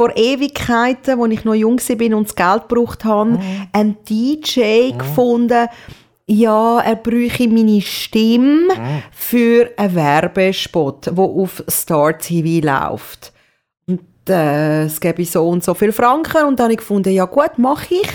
vor 0.00 0.16
Ewigkeiten, 0.16 1.20
als 1.20 1.32
ich 1.34 1.44
noch 1.44 1.54
jung 1.54 1.78
war 1.78 2.16
und 2.16 2.26
das 2.26 2.34
Geld 2.34 2.68
gebraucht 2.70 3.04
habe, 3.04 3.38
ein 3.70 3.98
DJ 4.08 4.92
gefunden, 4.96 5.68
ja, 6.24 6.80
er 6.80 6.96
bräuchte 6.96 7.46
meine 7.48 7.82
Stimme 7.82 8.68
für 9.12 9.68
einen 9.76 9.94
Werbespot, 9.94 11.08
der 11.08 11.18
auf 11.18 11.62
Star 11.68 12.16
TV 12.16 12.66
läuft. 12.66 13.34
Und 13.86 14.00
äh, 14.30 14.84
es 14.84 14.98
gäbe 14.98 15.22
so 15.26 15.46
und 15.46 15.62
so 15.62 15.74
viel 15.74 15.92
Franken. 15.92 16.46
Und 16.46 16.58
dann 16.58 16.64
habe 16.64 16.72
ich 16.72 16.78
gefunden, 16.78 17.12
ja 17.12 17.26
gut, 17.26 17.58
mache 17.58 17.96
ich. 17.96 18.10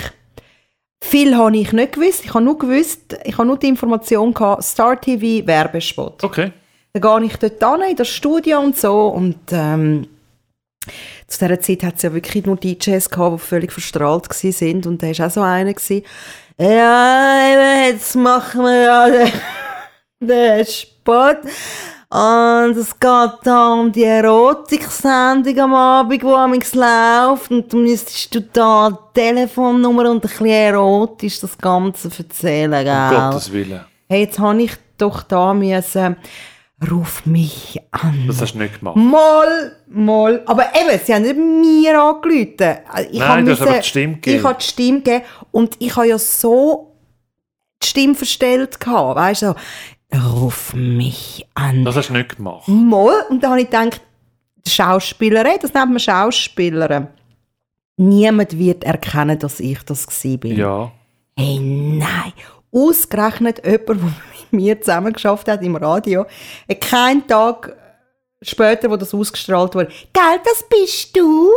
Viel 1.04 1.38
habe 1.38 1.56
ich 1.56 1.72
nicht 1.72 1.94
gewusst. 1.94 2.26
Ich 2.26 2.34
habe 2.34 2.44
nur 2.44 2.58
gewusst, 2.58 3.16
ich 3.26 3.38
habe 3.38 3.48
nur 3.48 3.60
die 3.60 3.68
Information 3.68 4.34
gehabt, 4.34 4.64
Star 4.64 5.00
TV 5.00 5.46
Werbespot. 5.46 6.24
Okay. 6.24 6.52
Dann 6.94 7.22
gehe 7.22 7.28
ich 7.28 7.38
dort 7.38 7.80
hin, 7.80 7.92
in 7.92 7.96
das 7.96 8.08
Studio 8.08 8.60
und 8.60 8.76
so. 8.76 9.08
Und 9.10 9.38
ähm, 9.52 10.08
zu 11.28 11.40
dieser 11.40 11.60
Zeit 11.60 11.84
hat 11.84 11.96
es 11.96 12.04
ja 12.04 12.14
wirklich 12.14 12.46
nur 12.46 12.56
DJs 12.58 13.10
gehabt, 13.10 13.36
die 13.36 13.46
völlig 13.46 13.72
verstrahlt 13.72 14.30
waren. 14.30 14.86
Und 14.86 15.02
da 15.02 15.08
war 15.08 15.28
auch 15.28 15.32
so 15.32 15.42
einer. 15.42 15.74
Gewesen. 15.74 16.04
Ja, 16.58 17.88
jetzt 17.88 18.16
machen 18.16 18.64
wir 18.64 18.82
ja 18.82 19.10
den, 19.10 19.32
den 20.28 20.66
Sport. 20.66 21.40
Und 22.08 22.78
es 22.78 22.98
geht 22.98 23.40
da 23.44 23.74
um 23.74 23.92
die 23.92 24.04
Erotik-Sendung 24.04 25.60
am 25.60 25.74
Abend, 25.74 26.22
die 26.22 26.26
amigs 26.26 26.74
läuft. 26.74 27.52
Und 27.52 27.74
du 27.74 27.78
müsstest 27.78 28.34
du 28.34 28.42
da 28.42 28.90
die 28.90 29.20
Telefonnummer 29.20 30.12
und 30.12 30.18
ein 30.18 30.22
bisschen 30.22 30.46
erotisch 30.46 31.42
das 31.42 31.58
Ganze 31.58 32.10
erzählen, 32.18 32.74
Um 32.74 32.86
gell? 32.86 33.20
Gottes 33.20 33.52
Willen. 33.52 33.82
Hey, 34.08 34.22
jetzt 34.22 34.40
habe 34.40 34.62
ich 34.62 34.72
doch 34.98 35.24
da 35.24 35.54
müssen, 35.54 36.16
ruf 36.92 37.26
mich 37.26 37.80
an. 37.92 38.26
Das 38.28 38.42
hast 38.42 38.54
du 38.54 38.60
nicht 38.60 38.80
gemacht. 38.80 38.96
Mal, 38.96 39.76
mal. 39.88 40.42
Aber 40.46 40.66
eben, 40.76 41.00
sie 41.04 41.14
haben 41.14 41.24
nicht 41.24 41.38
mir 41.38 42.02
angerufen. 42.02 42.80
Ich 43.12 43.20
Nein, 43.20 43.28
habe 43.28 43.44
du 43.44 43.52
hast 43.52 43.62
einfach 43.62 43.80
die 43.82 43.88
Stimme 43.88 44.14
gegeben. 44.16 44.38
Ich 44.38 44.44
habe 44.44 44.58
die 44.60 44.66
Stimme 44.66 45.02
gegeben 45.02 45.26
und 45.52 45.76
ich 45.80 45.96
habe 45.96 46.08
ja 46.08 46.18
so 46.18 46.96
die 47.82 47.88
Stimme 47.88 48.16
verstellt 48.16 48.80
gehabt, 48.80 49.16
weißt 49.16 49.42
du, 49.44 49.56
so, 50.12 50.20
ruf 50.20 50.74
mich 50.74 51.46
an. 51.56 51.84
Das 51.84 51.96
hast 51.96 52.10
du 52.10 52.14
nicht 52.14 52.38
gemacht. 52.38 52.68
Mal. 52.68 53.26
Und 53.30 53.44
dann 53.44 53.52
habe 53.52 53.62
ich 53.62 53.70
gedacht, 53.70 54.02
Schauspielerin, 54.68 55.60
das 55.62 55.74
nennt 55.74 55.90
man 55.92 56.00
Schauspielerin. 56.00 57.08
Niemand 57.98 58.58
wird 58.58 58.84
erkennen, 58.84 59.40
dass 59.40 59.60
ich 59.60 59.80
das 59.84 60.08
bin. 60.22 60.58
Ja. 60.58 60.92
Hey, 61.38 61.60
nein. 61.60 62.34
Ausgerechnet 62.76 63.66
jemand, 63.66 63.88
der 63.88 63.96
mit 63.96 64.52
mir 64.52 64.82
zusammen 64.82 65.14
geschafft 65.14 65.48
hat 65.48 65.62
im 65.64 65.76
Radio, 65.76 66.26
keinen 66.82 67.26
Tag 67.28 67.76
später, 68.42 68.90
wo 68.92 68.98
das 68.98 69.14
ausgestrahlt 69.14 69.74
wurde, 69.76 69.88
«Gell, 70.14 70.40
das 70.44 70.64
bist 70.70 71.16
du?» 71.18 71.50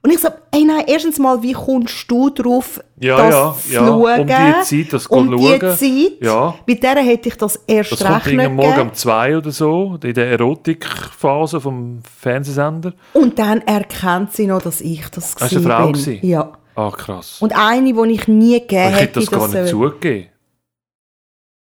Und 0.00 0.12
ich 0.12 0.20
so, 0.20 0.28
hey, 0.54 0.64
nein, 0.64 0.84
erstens 0.86 1.18
mal, 1.18 1.42
wie 1.42 1.52
kommst 1.54 2.08
du 2.08 2.30
drauf, 2.30 2.80
Ja, 3.00 3.16
das 3.16 3.34
ja, 3.34 3.54
zu 3.60 3.72
ja. 3.72 3.80
schauen? 3.86 4.20
Um 4.20 4.26
die 4.28 4.62
Zeit, 4.84 4.92
das 4.92 5.06
um 5.08 5.26
schauen. 5.28 5.58
die 5.58 5.58
Zeit. 5.58 6.12
Ja. 6.24 6.54
Bei 6.66 6.74
der 6.74 6.96
hätte 7.02 7.28
ich 7.28 7.34
das 7.36 7.56
erst 7.66 7.92
Das 7.92 7.98
kommt 8.04 8.26
nicht 8.26 8.34
irgendwann 8.34 8.54
morgen 8.54 8.68
gegeben. 8.70 8.88
um 8.90 8.94
zwei 8.94 9.36
oder 9.36 9.50
so, 9.50 9.98
in 10.02 10.14
der 10.14 10.30
Erotikphase 10.30 11.60
vom 11.60 11.98
Fernsehsender. 12.20 12.92
Und 13.12 13.38
dann 13.40 13.60
erkennt 13.62 14.32
sie 14.32 14.46
noch, 14.46 14.62
dass 14.62 14.80
ich 14.80 15.04
das 15.10 15.34
Hast 15.40 15.52
du 15.52 15.56
eine 15.58 15.66
Frau 15.66 15.84
bin. 15.86 15.92
gewesen? 15.94 16.18
Ja. 16.22 16.52
Ah, 16.76 16.90
krass. 16.96 17.38
Und 17.40 17.58
eine, 17.58 17.92
die 17.92 18.12
ich 18.12 18.28
nie 18.28 18.60
gegeben 18.60 18.90
ich 18.90 19.00
hätte. 19.00 19.00
hätte 19.00 19.20
das 19.20 19.30
gar 19.32 19.48
nicht 19.48 19.66
zugegeben. 19.68 20.28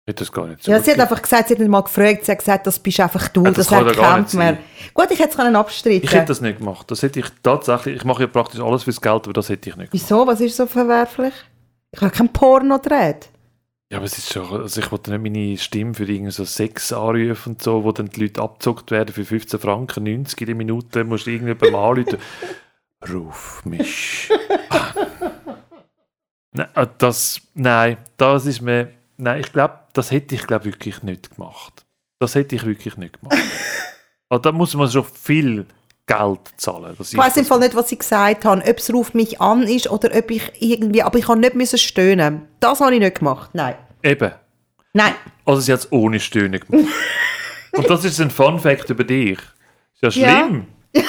Ich 0.07 0.11
hätte 0.11 0.23
das 0.23 0.31
gar 0.31 0.45
nicht 0.45 0.67
Ja, 0.67 0.79
sie 0.79 0.91
hat 0.91 0.99
einfach 0.99 1.19
gesagt, 1.19 1.47
sie 1.47 1.55
hat 1.55 1.59
nicht 1.59 1.67
mal 1.67 1.81
gefragt, 1.81 2.25
sie 2.25 2.31
hat 2.31 2.37
gesagt, 2.37 2.67
das 2.67 2.77
bist 2.77 2.99
einfach 2.99 3.27
du, 3.29 3.43
Ja, 3.43 3.49
das 3.51 3.67
das, 3.67 3.71
erkennt 3.71 3.97
man. 3.97 4.27
sein. 4.27 4.57
Gut, 4.93 5.07
ich 5.09 5.17
hätte 5.17 5.29
es 5.31 5.35
können 5.35 5.55
abstreiten 5.55 6.01
Ich 6.03 6.13
hätte 6.13 6.27
das 6.27 6.41
nicht 6.41 6.59
gemacht. 6.59 6.91
Das 6.91 7.01
hätte 7.01 7.19
ich 7.21 7.25
tatsächlich, 7.41 7.95
ich 7.95 8.03
mache 8.05 8.21
ja 8.21 8.27
praktisch 8.27 8.61
alles 8.61 8.83
fürs 8.83 9.01
Geld, 9.01 9.23
aber 9.23 9.33
das 9.33 9.49
hätte 9.49 9.67
ich 9.69 9.75
nicht 9.75 9.91
gemacht. 9.91 10.03
Wieso? 10.07 10.27
Was 10.27 10.41
ist 10.41 10.57
so 10.57 10.67
verwerflich? 10.67 11.33
Ich 11.91 12.01
habe 12.01 12.11
kein 12.11 12.31
Porno 12.31 12.77
gedreht. 12.77 13.29
Ja, 13.91 13.97
aber 13.97 14.05
es 14.05 14.17
ist 14.17 14.31
schon, 14.31 14.61
also 14.61 14.79
ich 14.79 14.91
wollte 14.91 15.11
nicht 15.17 15.23
meine 15.33 15.57
Stimme 15.57 15.95
für 15.95 16.05
irgendwie 16.05 16.31
so 16.31 16.45
Sex 16.45 16.93
anrufen 16.93 17.53
und 17.53 17.63
so, 17.63 17.83
wo 17.83 17.91
dann 17.91 18.07
die 18.09 18.21
Leute 18.21 18.41
abgezockt 18.43 18.91
werden 18.91 19.11
für 19.13 19.25
15 19.25 19.59
Franken, 19.59 20.03
90 20.03 20.39
in 20.41 20.45
der 20.47 20.55
Minute, 20.55 21.03
musst 21.03 21.25
du 21.25 21.31
irgendjemandem 21.31 21.75
anrufen. 21.75 22.17
Ruf 23.11 23.63
mich 23.65 24.29
an. 24.69 25.07
Nein, 26.51 26.67
äh, 26.75 26.87
das, 26.99 27.41
nein, 27.55 27.97
das 28.17 28.45
ist 28.45 28.61
mir, 28.61 28.89
nein, 29.17 29.41
ich 29.41 29.51
glaube, 29.51 29.79
das 29.93 30.11
hätte 30.11 30.35
ich 30.35 30.47
glaube 30.47 30.65
wirklich 30.65 31.03
nicht 31.03 31.35
gemacht. 31.35 31.85
Das 32.19 32.35
hätte 32.35 32.55
ich 32.55 32.65
wirklich 32.65 32.97
nicht 32.97 33.19
gemacht. 33.19 33.37
Aber 34.29 34.41
da 34.41 34.51
muss 34.51 34.73
man 34.73 34.89
schon 34.89 35.05
viel 35.05 35.65
Geld 36.07 36.39
zahlen. 36.57 36.95
Ich 36.99 37.17
weiß 37.17 37.37
im 37.37 37.45
Fall 37.45 37.59
nicht, 37.59 37.75
was 37.75 37.89
sie 37.89 37.97
gesagt 37.97 38.45
haben, 38.45 38.61
ob 38.61 38.77
es 38.77 38.93
ruft 38.93 39.15
mich 39.15 39.41
an 39.41 39.63
ist 39.63 39.89
oder 39.89 40.15
ob 40.15 40.29
ich 40.29 40.51
irgendwie, 40.59 41.01
aber 41.01 41.17
ich 41.17 41.27
habe 41.27 41.39
nicht 41.39 41.55
müssen 41.55 41.79
stöhnen. 41.79 42.47
Das 42.59 42.79
habe 42.79 42.93
ich 42.93 42.99
nicht 42.99 43.19
gemacht. 43.19 43.51
Nein. 43.53 43.75
Eben. 44.03 44.31
Nein. 44.93 45.13
Also 45.45 45.61
sie 45.61 45.73
hat 45.73 45.79
es 45.79 45.91
ohne 45.91 46.19
Stöhnen 46.19 46.59
gemacht. 46.59 46.93
Und 47.71 47.89
das 47.89 48.05
ist 48.05 48.21
ein 48.21 48.29
Fun 48.29 48.59
Fact 48.59 48.89
über 48.89 49.03
dich. 49.03 49.39
Ist 50.01 50.15
ja 50.15 50.27
Ja. 50.27 50.49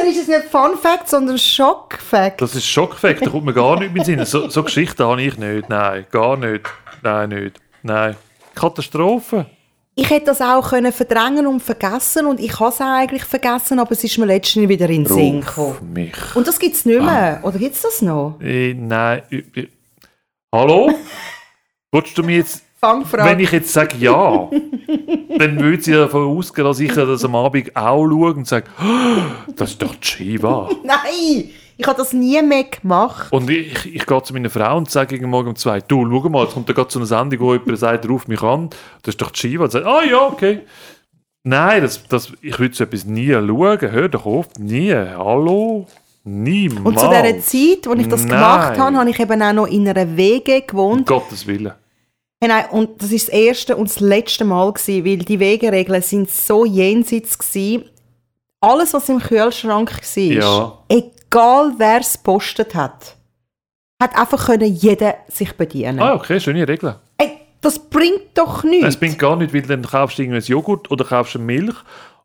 Dann 0.00 0.08
ist 0.08 0.18
es 0.22 0.28
nicht 0.28 0.44
Fun 0.44 0.78
Fact, 0.80 1.10
sondern 1.10 1.36
Schock 1.36 1.98
Fact. 1.98 2.40
Das 2.40 2.54
ist 2.54 2.66
Schockfact, 2.66 3.26
da 3.26 3.30
kommt 3.30 3.44
mir 3.44 3.52
gar 3.52 3.78
nicht 3.78 3.88
in 3.88 3.94
den 3.94 4.04
Sinn. 4.04 4.24
So, 4.24 4.48
so 4.48 4.62
Geschichten 4.62 5.04
habe 5.04 5.20
ich 5.20 5.36
nicht. 5.36 5.68
Nein, 5.68 6.06
gar 6.10 6.38
nicht. 6.38 6.62
Nein, 7.02 7.28
nicht. 7.28 7.60
Nein. 7.82 8.16
Katastrophe. 8.54 9.44
ich 9.94 10.08
hätte 10.08 10.26
das 10.26 10.40
auch 10.40 10.70
können 10.70 10.92
verdrängen 10.92 11.46
und 11.46 11.60
vergessen 11.60 12.24
und 12.26 12.40
ich 12.40 12.58
habe 12.58 12.70
es 12.70 12.80
auch 12.80 12.86
eigentlich 12.86 13.24
vergessen, 13.24 13.78
aber 13.78 13.92
es 13.92 14.02
ist 14.02 14.16
mir 14.16 14.24
letztens 14.24 14.68
wieder 14.70 14.88
in 14.88 15.04
den 15.04 15.14
Sinn 15.14 15.40
gekommen. 15.42 15.92
mich. 15.92 16.14
Und 16.34 16.48
das 16.48 16.58
gibt 16.58 16.76
es 16.76 16.86
nicht 16.86 17.02
mehr. 17.02 17.40
Oder 17.42 17.58
gibt 17.58 17.74
es 17.74 17.82
das 17.82 18.00
noch? 18.00 18.38
Äh, 18.40 18.72
nein. 18.72 19.22
äh, 19.30 19.60
äh, 19.60 19.68
Hallo? 20.50 20.94
Wolltest 21.92 22.16
du 22.16 22.22
mir 22.22 22.36
jetzt, 22.38 22.62
Fangfrage. 22.80 23.30
wenn 23.30 23.40
ich 23.40 23.52
jetzt 23.52 23.72
sage 23.72 23.96
ja, 23.98 24.48
dann 25.38 25.60
würde 25.60 25.82
sie 25.82 25.92
davon 25.92 26.36
ausgehen, 26.36 26.66
dass 26.66 26.80
ich 26.80 26.92
das 26.92 27.24
am 27.24 27.34
Abend 27.34 27.76
auch 27.76 28.06
schaue 28.06 28.34
und 28.34 28.46
sage, 28.46 28.66
«Oh, 28.80 29.52
das 29.54 29.72
ist 29.72 29.82
doch 29.82 29.94
die 29.94 30.06
Shiva. 30.06 30.68
Nein! 30.84 31.50
Ich 31.76 31.86
habe 31.86 31.96
das 31.96 32.12
nie 32.12 32.40
mehr 32.42 32.64
gemacht. 32.64 33.32
Und 33.32 33.48
ich, 33.48 33.94
ich 33.94 34.04
gehe 34.04 34.22
zu 34.22 34.34
meiner 34.34 34.50
Frau 34.50 34.76
und 34.76 34.90
sage 34.90 35.16
gegen 35.16 35.30
Morgen 35.30 35.48
um 35.48 35.56
zwei, 35.56 35.80
du, 35.80 36.06
schau 36.10 36.28
mal, 36.28 36.44
jetzt 36.44 36.52
kommt 36.52 36.68
da 36.68 36.74
gerade 36.74 36.90
so 36.90 36.98
eine 36.98 37.06
Sendung, 37.06 37.40
wo 37.40 37.54
jemand 37.54 37.78
sagt, 37.78 38.06
ruf 38.06 38.28
mich 38.28 38.42
an, 38.42 38.68
das 39.02 39.14
ist 39.14 39.22
doch 39.22 39.30
die 39.30 39.40
Shiva. 39.40 39.64
Und 39.64 39.72
sagt, 39.72 39.86
ah 39.86 40.02
ja, 40.02 40.26
okay. 40.26 40.60
Nein, 41.42 41.80
das, 41.80 42.06
das, 42.06 42.32
ich 42.42 42.58
würde 42.58 42.74
so 42.74 42.84
etwas 42.84 43.06
nie 43.06 43.32
schauen, 43.32 43.80
hör 43.80 44.08
doch 44.10 44.26
auf, 44.26 44.48
nie, 44.58 44.92
hallo, 44.92 45.86
niemals. 46.24 46.84
Und 46.84 46.98
zu 46.98 47.08
dieser 47.08 47.40
Zeit, 47.40 47.90
als 47.90 48.00
ich 48.00 48.08
das 48.08 48.20
Nein. 48.24 48.28
gemacht 48.28 48.78
habe, 48.78 48.96
habe 48.96 49.10
ich 49.10 49.18
eben 49.18 49.42
auch 49.42 49.52
noch 49.54 49.66
in 49.66 49.88
einer 49.88 50.16
WG 50.16 50.60
Um 50.60 50.66
gewohnt. 50.66 51.06
Gottes 51.06 51.46
Willen. 51.46 51.72
Hey, 52.42 52.48
nein, 52.48 52.64
und 52.70 53.02
das 53.02 53.12
ist 53.12 53.28
das 53.28 53.34
erste 53.34 53.76
und 53.76 53.90
das 53.90 54.00
letzte 54.00 54.44
Mal 54.46 54.72
gewesen, 54.72 55.04
weil 55.04 55.18
die 55.18 55.38
Wegeregeln 55.38 56.00
sind 56.00 56.30
so 56.30 56.64
jenseits 56.64 57.38
gewesen. 57.38 57.84
Alles, 58.62 58.94
was 58.94 59.08
im 59.10 59.18
Kühlschrank 59.20 59.90
war, 59.92 60.22
Ja. 60.22 60.78
egal 60.88 61.74
wer 61.76 62.00
es 62.00 62.16
postet 62.16 62.74
hat, 62.74 63.16
hat 64.02 64.16
einfach 64.18 64.46
können 64.46 64.72
jeder 64.74 65.16
sich 65.28 65.52
bedienen. 65.52 66.00
Ah, 66.00 66.14
okay, 66.14 66.40
schöne 66.40 66.66
Regel. 66.66 66.96
Ey, 67.18 67.32
das 67.60 67.78
bringt 67.78 68.22
doch 68.34 68.64
nichts. 68.64 68.88
Es 68.88 68.96
bringt 68.96 69.18
gar 69.18 69.36
nicht, 69.36 69.52
weil 69.52 69.62
dann 69.62 69.82
kaufst 69.82 70.16
du 70.16 70.22
irgendein 70.22 70.42
Joghurt 70.44 70.90
oder 70.90 71.04
kaufst 71.04 71.36
eine 71.36 71.44
Milch 71.44 71.76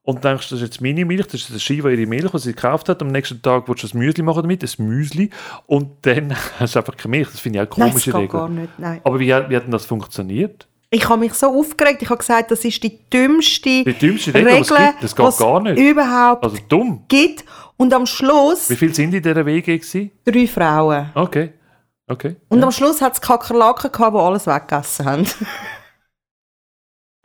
und 0.06 0.24
denkst, 0.24 0.50
das 0.50 0.60
ist 0.62 0.66
jetzt 0.66 0.82
meine 0.82 1.04
Milch, 1.04 1.26
das 1.26 1.34
ist 1.42 1.54
das 1.54 1.62
Shiva 1.62 1.90
ihre 1.90 2.06
Milch, 2.08 2.32
die 2.32 2.40
sie 2.40 2.54
gekauft 2.54 2.88
hat. 2.90 3.02
Am 3.02 3.10
nächsten 3.10 3.42
Tag 3.42 3.68
willst 3.68 3.84
du 3.84 3.88
das 3.88 3.94
Müsli 3.94 4.24
machen 4.24 4.44
damit, 4.44 4.64
das 4.64 4.78
Müsli, 4.80 5.30
und 5.66 5.90
dann 6.04 6.34
hast 6.60 6.76
du 6.76 6.80
einfach 6.80 6.96
keine 6.96 7.18
Milch. 7.18 7.30
Das 7.32 7.40
finde 7.40 7.60
ich 7.62 7.68
auch 7.70 7.76
eine 7.76 7.86
Nein, 7.86 7.94
das 7.96 8.04
komische 8.06 8.22
geht 8.22 8.32
gar 8.32 8.48
Regel. 8.50 8.62
nicht. 8.62 8.80
Nein. 8.80 9.02
Aber 9.04 9.20
wie, 9.20 9.28
wie 9.28 9.32
hat 9.34 9.64
denn 9.64 9.72
das 9.72 9.86
funktioniert? 9.86 10.68
Ich 10.92 11.10
habe 11.10 11.20
mich 11.20 11.34
so 11.34 11.48
aufgeregt. 11.48 12.02
Ich 12.04 12.10
habe 12.10 12.20
gesagt, 12.20 12.52
das 12.52 12.64
ist 12.64 12.82
die 12.84 13.00
dümmste, 13.12 13.84
Die 13.84 13.94
dümmste 13.94 14.34
Regel, 14.34 14.54
die 14.54 14.60
es 14.62 14.68
gibt, 14.70 14.94
das 15.04 15.16
geht 15.16 15.38
gar 15.40 15.60
nicht. 15.62 15.78
überhaupt 15.80 16.44
Also 16.44 16.58
dumm. 16.70 17.04
gibt. 17.08 17.44
Und 17.78 17.94
am 17.94 18.06
Schluss 18.06 18.70
Wie 18.70 18.76
viele 18.78 18.94
sind 18.94 19.14
in 19.14 19.22
dieser 19.22 19.46
WG 19.46 19.78
gewesen? 19.80 20.12
drei 20.24 20.48
Frauen. 20.48 21.10
Okay. 21.16 21.52
Okay. 22.08 22.36
Und 22.50 22.64
am 22.64 22.72
Schluss 22.72 23.02
hat 23.02 23.14
es 23.14 23.20
Kakerlaken 23.22 23.92
gehabt, 23.92 24.16
die 24.16 24.20
alles 24.20 24.46
weggegessen 24.48 25.06
haben. 25.06 25.26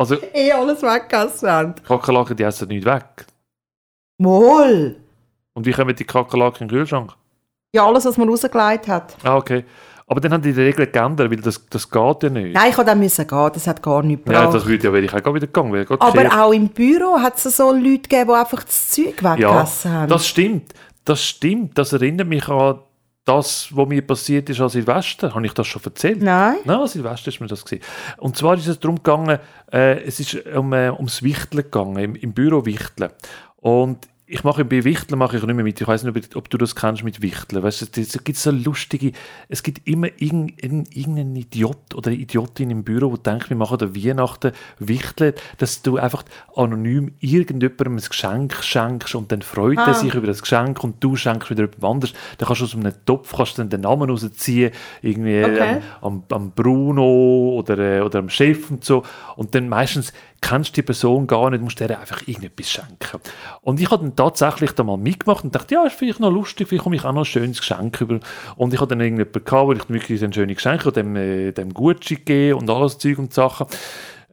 Also, 0.01 0.17
eh 0.35 0.51
alles 0.53 0.83
weggegessen 0.83 1.51
haben. 1.51 1.75
Kakerlaken, 1.87 2.35
die 2.35 2.43
essen 2.43 2.69
nicht 2.69 2.87
weg. 2.87 3.27
Wohl. 4.19 4.97
Und 5.53 5.67
wie 5.67 5.73
kommen 5.73 5.95
die 5.95 6.05
Kakerlaken 6.05 6.63
in 6.63 6.69
den 6.69 6.79
Kühlschrank? 6.79 7.13
Ja, 7.75 7.87
alles, 7.87 8.07
was 8.07 8.17
man 8.17 8.29
rausgelegt 8.31 8.89
hat. 8.89 9.15
Ah, 9.23 9.37
okay. 9.37 9.65
Aber 10.07 10.21
dann 10.21 10.33
haben 10.33 10.43
die 10.43 10.53
die 10.55 10.61
Regeln 10.63 10.91
geändert, 10.91 11.31
weil 11.31 11.37
das, 11.41 11.65
das 11.69 11.89
geht 11.89 12.23
ja 12.23 12.31
nicht. 12.31 12.55
Nein, 12.55 12.71
ich 12.71 12.77
musste 12.77 12.85
dann 12.85 12.99
müssen 12.99 13.27
gehen. 13.27 13.51
Das 13.53 13.67
hat 13.67 13.83
gar 13.83 14.03
nichts 14.03 14.25
ja, 14.27 14.33
gebracht. 14.39 14.55
das 14.55 14.67
würde 14.67 14.85
ja, 14.85 14.93
wäre 14.93 15.05
ich 15.05 15.13
auch 15.13 15.35
wieder 15.35 15.47
gegangen. 15.47 15.73
wäre 15.73 15.87
Aber 16.01 16.13
gekehrt. 16.13 16.33
auch 16.35 16.53
im 16.53 16.69
Büro 16.69 17.19
hat 17.21 17.37
es 17.37 17.57
so 17.57 17.71
Leute 17.71 17.99
gegeben, 18.09 18.29
die 18.31 18.35
einfach 18.35 18.65
das 18.65 18.91
Zeug 18.91 19.23
Ja, 19.23 19.35
weggegessen 19.37 19.93
haben. 19.93 20.09
das 20.09 20.27
stimmt. 20.27 20.73
Das 21.05 21.23
stimmt. 21.23 21.77
Das 21.79 21.93
erinnert 21.93 22.27
mich 22.27 22.49
an 22.49 22.81
das, 23.31 23.69
was 23.71 23.89
mir 23.89 24.03
passiert 24.03 24.51
ist 24.51 24.61
an 24.61 24.69
Silvester. 24.69 25.35
Habe 25.35 25.47
ich 25.47 25.53
das 25.53 25.67
schon 25.67 25.83
erzählt? 25.85 26.21
Nein. 26.21 26.57
Nein, 26.65 26.81
an 26.81 26.89
Silvester 26.89 27.29
ist 27.29 27.41
mir 27.41 27.47
das 27.47 27.63
gesehen. 27.65 27.83
Und 28.17 28.37
zwar 28.37 28.57
ist 28.57 28.67
es 28.67 28.81
darum 28.81 28.97
gegangen, 28.97 29.39
äh, 29.73 30.03
es 30.03 30.19
ist 30.19 30.35
um, 30.47 30.73
äh, 30.73 30.91
ums 30.91 31.23
Wichteln 31.23 31.63
gegangen, 31.63 31.97
im, 31.97 32.15
im 32.17 32.33
Büro 32.33 32.65
Wichteln. 32.65 33.11
Und 33.57 34.09
ich 34.33 34.45
mache 34.45 34.65
bei 34.65 34.85
Wichteln 34.85 35.19
mache 35.19 35.37
ich 35.37 35.43
nicht 35.43 35.55
mehr 35.55 35.65
mit. 35.65 35.81
Ich 35.81 35.89
weiß 35.89 36.05
nicht, 36.05 36.37
ob, 36.37 36.49
du 36.49 36.57
das 36.57 36.77
kennst 36.77 37.03
mit 37.03 37.21
Wichteln. 37.21 37.63
Weißt 37.63 37.97
du, 37.97 38.01
es 38.01 38.25
gibt 38.25 38.39
so 38.39 38.53
lustige, 38.53 39.11
es 39.49 39.63
gibt 39.63 39.87
immer 39.89 40.07
irgendeinen 40.19 40.87
irgendeinen 40.93 41.35
Idiot 41.35 41.95
oder 41.95 42.11
eine 42.11 42.21
Idiotin 42.21 42.71
im 42.71 42.85
Büro, 42.85 43.17
die 43.17 43.23
denkt, 43.25 43.51
wir 43.51 43.57
machen 43.57 43.81
an 43.81 43.97
Weihnachten 43.97 44.53
Wichteln, 44.79 45.35
dass 45.59 45.83
du 45.83 45.97
einfach 45.97 46.25
anonym 46.55 47.13
irgendjemandem 47.19 47.97
ein 47.97 48.03
Geschenk 48.09 48.55
schenkst 48.63 49.15
und 49.17 49.33
dann 49.33 49.43
freut 49.43 49.79
er 49.79 49.89
Ah. 49.89 49.95
sich 49.95 50.15
über 50.15 50.29
das 50.29 50.43
Geschenk 50.43 50.83
und 50.85 51.03
du 51.03 51.17
schenkst 51.17 51.51
wieder 51.51 51.63
jemand 51.65 51.85
anderes. 51.85 52.15
Dann 52.39 52.47
kannst 52.47 52.61
du 52.61 52.65
aus 52.67 52.75
einem 52.77 52.93
Topf 53.05 53.35
kannst 53.37 53.59
du 53.59 53.63
dann 53.63 53.71
den 53.71 53.81
Namen 53.81 54.09
rausziehen, 54.09 54.71
irgendwie 55.03 55.43
Okay. 55.45 55.81
am, 56.03 56.23
am 56.31 56.53
Bruno 56.53 57.55
oder, 57.59 57.79
äh, 57.79 58.01
oder 58.01 58.21
am 58.21 58.29
Chef 58.29 58.71
und 58.71 58.85
so. 58.85 59.03
Und 59.37 59.55
dann 59.55 59.69
meistens 59.69 60.13
kennst 60.41 60.77
die 60.77 60.83
Person 60.83 61.27
gar 61.27 61.51
nicht, 61.51 61.63
musst 61.63 61.81
der 61.81 61.99
einfach 61.99 62.27
irgendetwas 62.27 62.71
schenken. 62.71 63.21
Und 63.63 63.81
ich 63.81 63.91
habe 63.91 64.03
dann 64.03 64.17
tatsächlich 64.17 64.73
da 64.73 64.83
mal 64.83 64.97
mitgemacht 64.97 65.45
und 65.45 65.55
dachte, 65.55 65.75
ja, 65.75 65.85
ist 65.85 65.97
vielleicht 65.97 66.21
noch 66.21 66.31
lustig, 66.31 66.69
vielleicht 66.69 66.85
komme 66.85 66.97
ich 66.97 67.05
auch 67.05 67.13
noch 67.13 67.23
ein 67.23 67.27
schönes 67.27 67.59
Geschenk 67.59 68.01
über. 68.01 68.21
Und 68.57 68.73
ich 68.73 68.81
habe 68.81 68.89
dann 68.89 69.01
irgendjemanden 69.01 69.45
gehabt, 69.45 69.67
wo 69.67 69.73
ich 69.73 69.89
wirklich 69.89 70.23
ein 70.23 70.33
schönes 70.33 70.57
Geschenk 70.57 70.81
habe, 70.81 70.93
dem, 70.93 71.17
äh, 71.17 71.53
dem 71.53 71.75
Gucci 71.75 72.17
gegeben 72.17 72.61
und 72.61 72.71
alles 72.71 72.99
Zeug 72.99 73.19
und 73.19 73.35
Sachen. 73.35 73.67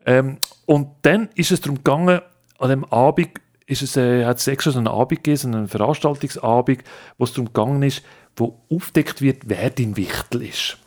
Ähm, 0.06 0.38
und 0.66 0.90
dann 1.02 1.30
ist 1.36 1.52
es 1.52 1.62
darum 1.62 1.78
gegangen, 1.78 2.22
an 2.60 2.70
dem 2.70 2.86
Abend 2.86 3.30
ist 3.66 3.82
es, 3.82 3.98
äh, 3.98 4.26
hat 4.26 4.38
es 4.38 4.48
extra 4.48 4.72
so 4.72 4.80
einen 4.80 4.88
Abend 4.88 5.24
gegeben, 5.24 5.56
einen 5.56 5.68
Veranstaltungsabend, 5.68 6.84
wo 7.18 7.26
es 7.26 7.34
darum 7.34 7.48
gegangen 7.48 7.84
ist, 7.84 8.04
wo 8.36 8.62
aufdeckt 8.72 9.22
wird, 9.22 9.44
wer 9.50 9.70
dein 9.70 9.98
Wichtel 9.98 10.44
ist. 10.44 10.78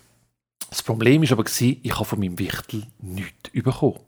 Das 0.71 0.83
Problem 0.83 1.23
ist 1.23 1.33
aber, 1.33 1.45
gewesen, 1.45 1.81
ich 1.83 1.95
habe 1.95 2.05
von 2.05 2.21
meinem 2.21 2.39
Wichtel 2.39 2.85
nichts 3.01 3.51
bekommen. 3.53 3.99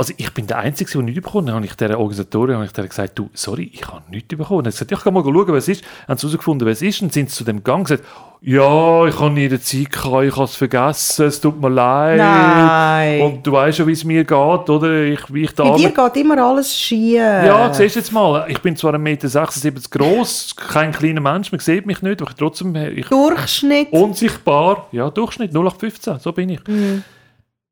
Also 0.00 0.14
ich 0.16 0.32
bin 0.32 0.46
der 0.46 0.58
Einzige, 0.58 0.88
der 0.92 1.02
nichts 1.02 1.20
bekommen 1.24 1.48
hat. 1.48 1.48
Dann 1.48 1.56
habe 1.56 1.66
ich 1.66 1.74
der 1.74 1.98
Organisatorin 1.98 2.54
habe 2.54 2.66
ich 2.66 2.72
der 2.72 2.86
gesagt, 2.86 3.18
du, 3.18 3.30
sorry, 3.34 3.68
ich 3.74 3.84
habe 3.88 4.08
nichts 4.10 4.28
bekommen. 4.28 4.62
Dann 4.62 4.66
hat 4.66 4.74
gesagt, 4.74 4.92
ja, 4.92 4.96
ich 4.96 5.02
kann 5.02 5.12
mal 5.12 5.24
schauen, 5.24 5.48
was 5.48 5.64
es 5.64 5.68
ist. 5.68 5.82
Dann 5.82 6.10
haben 6.10 6.18
sie 6.18 6.26
herausgefunden, 6.28 6.68
was 6.68 6.76
es 6.76 6.82
ist. 6.82 7.02
Und 7.02 7.12
sind 7.12 7.30
sie 7.30 7.36
zu 7.36 7.42
dem 7.42 7.64
Gang 7.64 7.80
und 7.80 7.84
gesagt, 7.88 8.04
ja, 8.40 9.06
ich 9.06 9.18
habe 9.18 9.30
nie 9.32 9.48
die 9.48 9.60
Zeit 9.60 9.90
gehabt, 9.90 10.24
ich 10.24 10.36
habe 10.36 10.44
es 10.44 10.54
vergessen, 10.54 11.26
es 11.26 11.40
tut 11.40 11.60
mir 11.60 11.68
leid. 11.68 12.18
Nein. 12.18 13.22
Und 13.22 13.44
du 13.44 13.50
weißt 13.50 13.78
schon, 13.78 13.88
wie 13.88 13.92
es 13.92 14.04
mir 14.04 14.22
geht, 14.22 14.70
oder? 14.70 15.02
Ich, 15.02 15.34
wie 15.34 15.42
ich 15.42 15.52
da 15.56 15.64
Bei 15.64 15.76
dir 15.76 15.90
geht 15.90 16.16
immer 16.16 16.38
alles 16.46 16.78
schief. 16.78 17.16
ja, 17.18 17.74
siehst 17.74 17.96
du 17.96 17.98
jetzt 17.98 18.12
mal, 18.12 18.46
ich 18.48 18.62
bin 18.62 18.76
zwar 18.76 18.94
1,76 18.94 19.64
Meter 19.64 19.80
groß, 19.90 20.54
kein 20.54 20.92
kleiner 20.92 21.20
Mensch, 21.20 21.50
man 21.50 21.58
sieht 21.58 21.86
mich 21.86 22.00
nicht, 22.02 22.22
aber 22.22 22.30
trotzdem, 22.38 22.72
äh, 22.76 22.90
ich, 22.90 23.08
Durchschnitt. 23.08 23.90
unsichtbar, 23.90 24.86
ja, 24.92 25.10
Durchschnitt 25.10 25.50
0815, 25.50 26.20
so 26.20 26.30
bin 26.30 26.50
ich. 26.50 26.60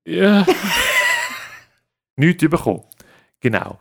Ja. 0.05 0.45
Nichts 2.17 2.49
bekommen. 2.49 2.83
Genau. 3.41 3.79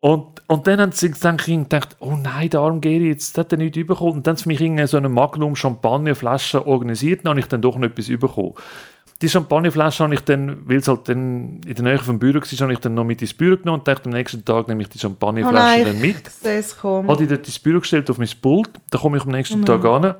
Und, 0.00 0.42
und 0.46 0.66
dann 0.66 0.80
haben 0.80 0.92
sie 0.92 1.10
dann 1.10 1.36
gedacht, 1.36 1.96
oh 2.00 2.16
nein, 2.16 2.48
der 2.48 2.60
arme 2.60 2.80
Geri, 2.80 3.08
jetzt 3.08 3.36
hat 3.36 3.52
er 3.52 3.58
nichts 3.58 3.76
bekommen. 3.86 4.12
Und 4.12 4.26
dann 4.26 4.32
haben 4.32 4.42
sie 4.42 4.48
mich 4.48 4.60
irgendwie 4.60 4.86
so 4.86 4.96
eine 4.96 5.10
Magnum 5.10 5.54
Champagnerflasche 5.54 6.66
organisiert, 6.66 7.24
dann 7.24 7.30
habe 7.30 7.40
ich 7.40 7.46
dann 7.46 7.60
doch 7.60 7.76
noch 7.76 7.86
etwas 7.86 8.08
bekommen. 8.08 8.54
Die 9.20 9.28
Champagnerflasche 9.28 10.02
habe 10.02 10.14
ich 10.14 10.20
dann, 10.20 10.66
weil 10.66 10.78
es 10.78 10.88
halt 10.88 11.06
dann 11.10 11.60
in 11.66 11.74
der 11.74 11.84
Nähe 11.84 11.98
vom 11.98 12.18
Büro 12.18 12.40
war, 12.40 12.42
habe 12.42 12.72
ich 12.72 12.78
dann 12.78 12.94
noch 12.94 13.04
mit 13.04 13.20
ins 13.20 13.34
Büro 13.34 13.58
genommen 13.58 13.80
und 13.80 13.88
dachte, 13.88 14.06
am 14.06 14.12
nächsten 14.12 14.42
Tag 14.42 14.66
nehme 14.68 14.80
ich 14.80 14.88
die 14.88 14.96
Oh 14.96 15.02
Champagnerflasche 15.02 15.82
nein, 15.82 15.84
dann 15.84 16.00
mit. 16.00 16.16
ich. 16.42 16.82
Habe 16.82 17.16
die 17.18 17.26
dort 17.26 17.46
ins 17.46 17.58
Büro 17.58 17.80
gestellt 17.80 18.08
auf 18.08 18.16
mein 18.16 18.30
Pult, 18.40 18.70
dann 18.88 19.00
komme 19.02 19.18
ich 19.18 19.24
am 19.24 19.30
nächsten 19.30 19.66
Tag 19.66 19.84
an, 19.84 20.14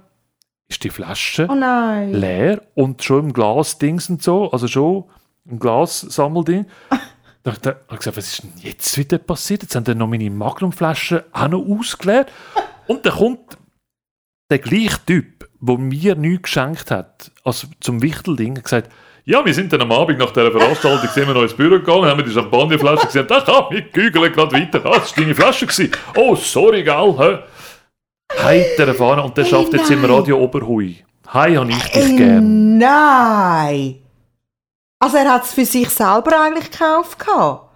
ist 0.68 0.84
die 0.84 0.90
Flasche 0.90 1.48
Oh 1.50 1.54
leer 1.54 2.60
und 2.74 3.02
schon 3.02 3.24
im 3.24 3.32
Glas-Dings 3.32 4.10
und 4.10 4.22
so, 4.22 4.50
also 4.50 4.68
schon 4.68 5.04
im 5.46 5.58
Glas-Sammelding. 5.58 6.66
Da 7.42 7.52
habe 7.52 7.80
ich 7.90 7.98
gesagt, 7.98 8.16
was 8.16 8.32
ist 8.32 8.42
denn 8.42 8.52
jetzt 8.58 8.98
wieder 8.98 9.18
passiert? 9.18 9.62
Jetzt 9.62 9.74
haben 9.74 9.84
dann 9.84 9.98
noch 9.98 10.06
meine 10.06 10.30
Magnumflaschen 10.30 11.22
auch 11.32 11.48
noch 11.48 11.64
ausgeleert. 11.66 12.30
Und 12.86 13.06
dann 13.06 13.14
kommt 13.14 13.56
der 14.50 14.58
gleiche 14.58 14.98
Typ, 15.06 15.48
der 15.60 15.78
mir 15.78 16.14
nichts 16.16 16.42
geschenkt 16.42 16.90
hat, 16.90 17.30
also 17.44 17.68
zum 17.80 18.02
Wichtelding, 18.02 18.56
hat 18.56 18.64
gesagt, 18.64 18.92
ja, 19.24 19.44
wir 19.44 19.54
sind 19.54 19.72
dann 19.72 19.82
am 19.82 19.92
Abend 19.92 20.18
nach 20.18 20.32
dieser 20.32 20.50
Veranstaltung 20.50 21.08
sind 21.08 21.26
wir 21.26 21.34
noch 21.34 21.42
ins 21.42 21.54
Büro 21.54 21.76
gegangen, 21.76 22.06
haben 22.06 22.18
wir 22.18 22.24
die 22.24 22.32
Champagnerflasche 22.32 23.06
gesehen, 23.06 23.26
da 23.28 23.40
komm, 23.40 23.76
ich 23.76 23.92
gügle 23.92 24.30
gerade 24.30 24.52
weiter, 24.52 24.80
ah, 24.84 24.98
das 24.98 25.16
war 25.16 25.22
deine 25.22 25.34
Flasche. 25.34 25.66
Gewesen. 25.66 25.92
Oh, 26.16 26.34
sorry, 26.34 26.82
gell, 26.82 27.14
hä? 27.18 27.38
Heiter 28.42 28.94
Fahne 28.94 29.22
und 29.22 29.36
der 29.36 29.44
schafft 29.44 29.72
jetzt 29.72 29.90
im. 29.90 30.04
Radio 30.04 30.38
Oberhui. 30.38 31.04
Hi, 31.28 31.54
habe 31.54 31.70
ich 31.70 31.82
dich 31.90 32.16
gern. 32.16 32.78
Nein. 32.78 33.96
Also 35.02 35.16
er 35.16 35.32
hat 35.32 35.44
es 35.44 35.54
für 35.54 35.64
sich 35.64 35.88
selber 35.88 36.38
eigentlich 36.38 36.70
gekauft. 36.70 37.18
gehabt. 37.18 37.69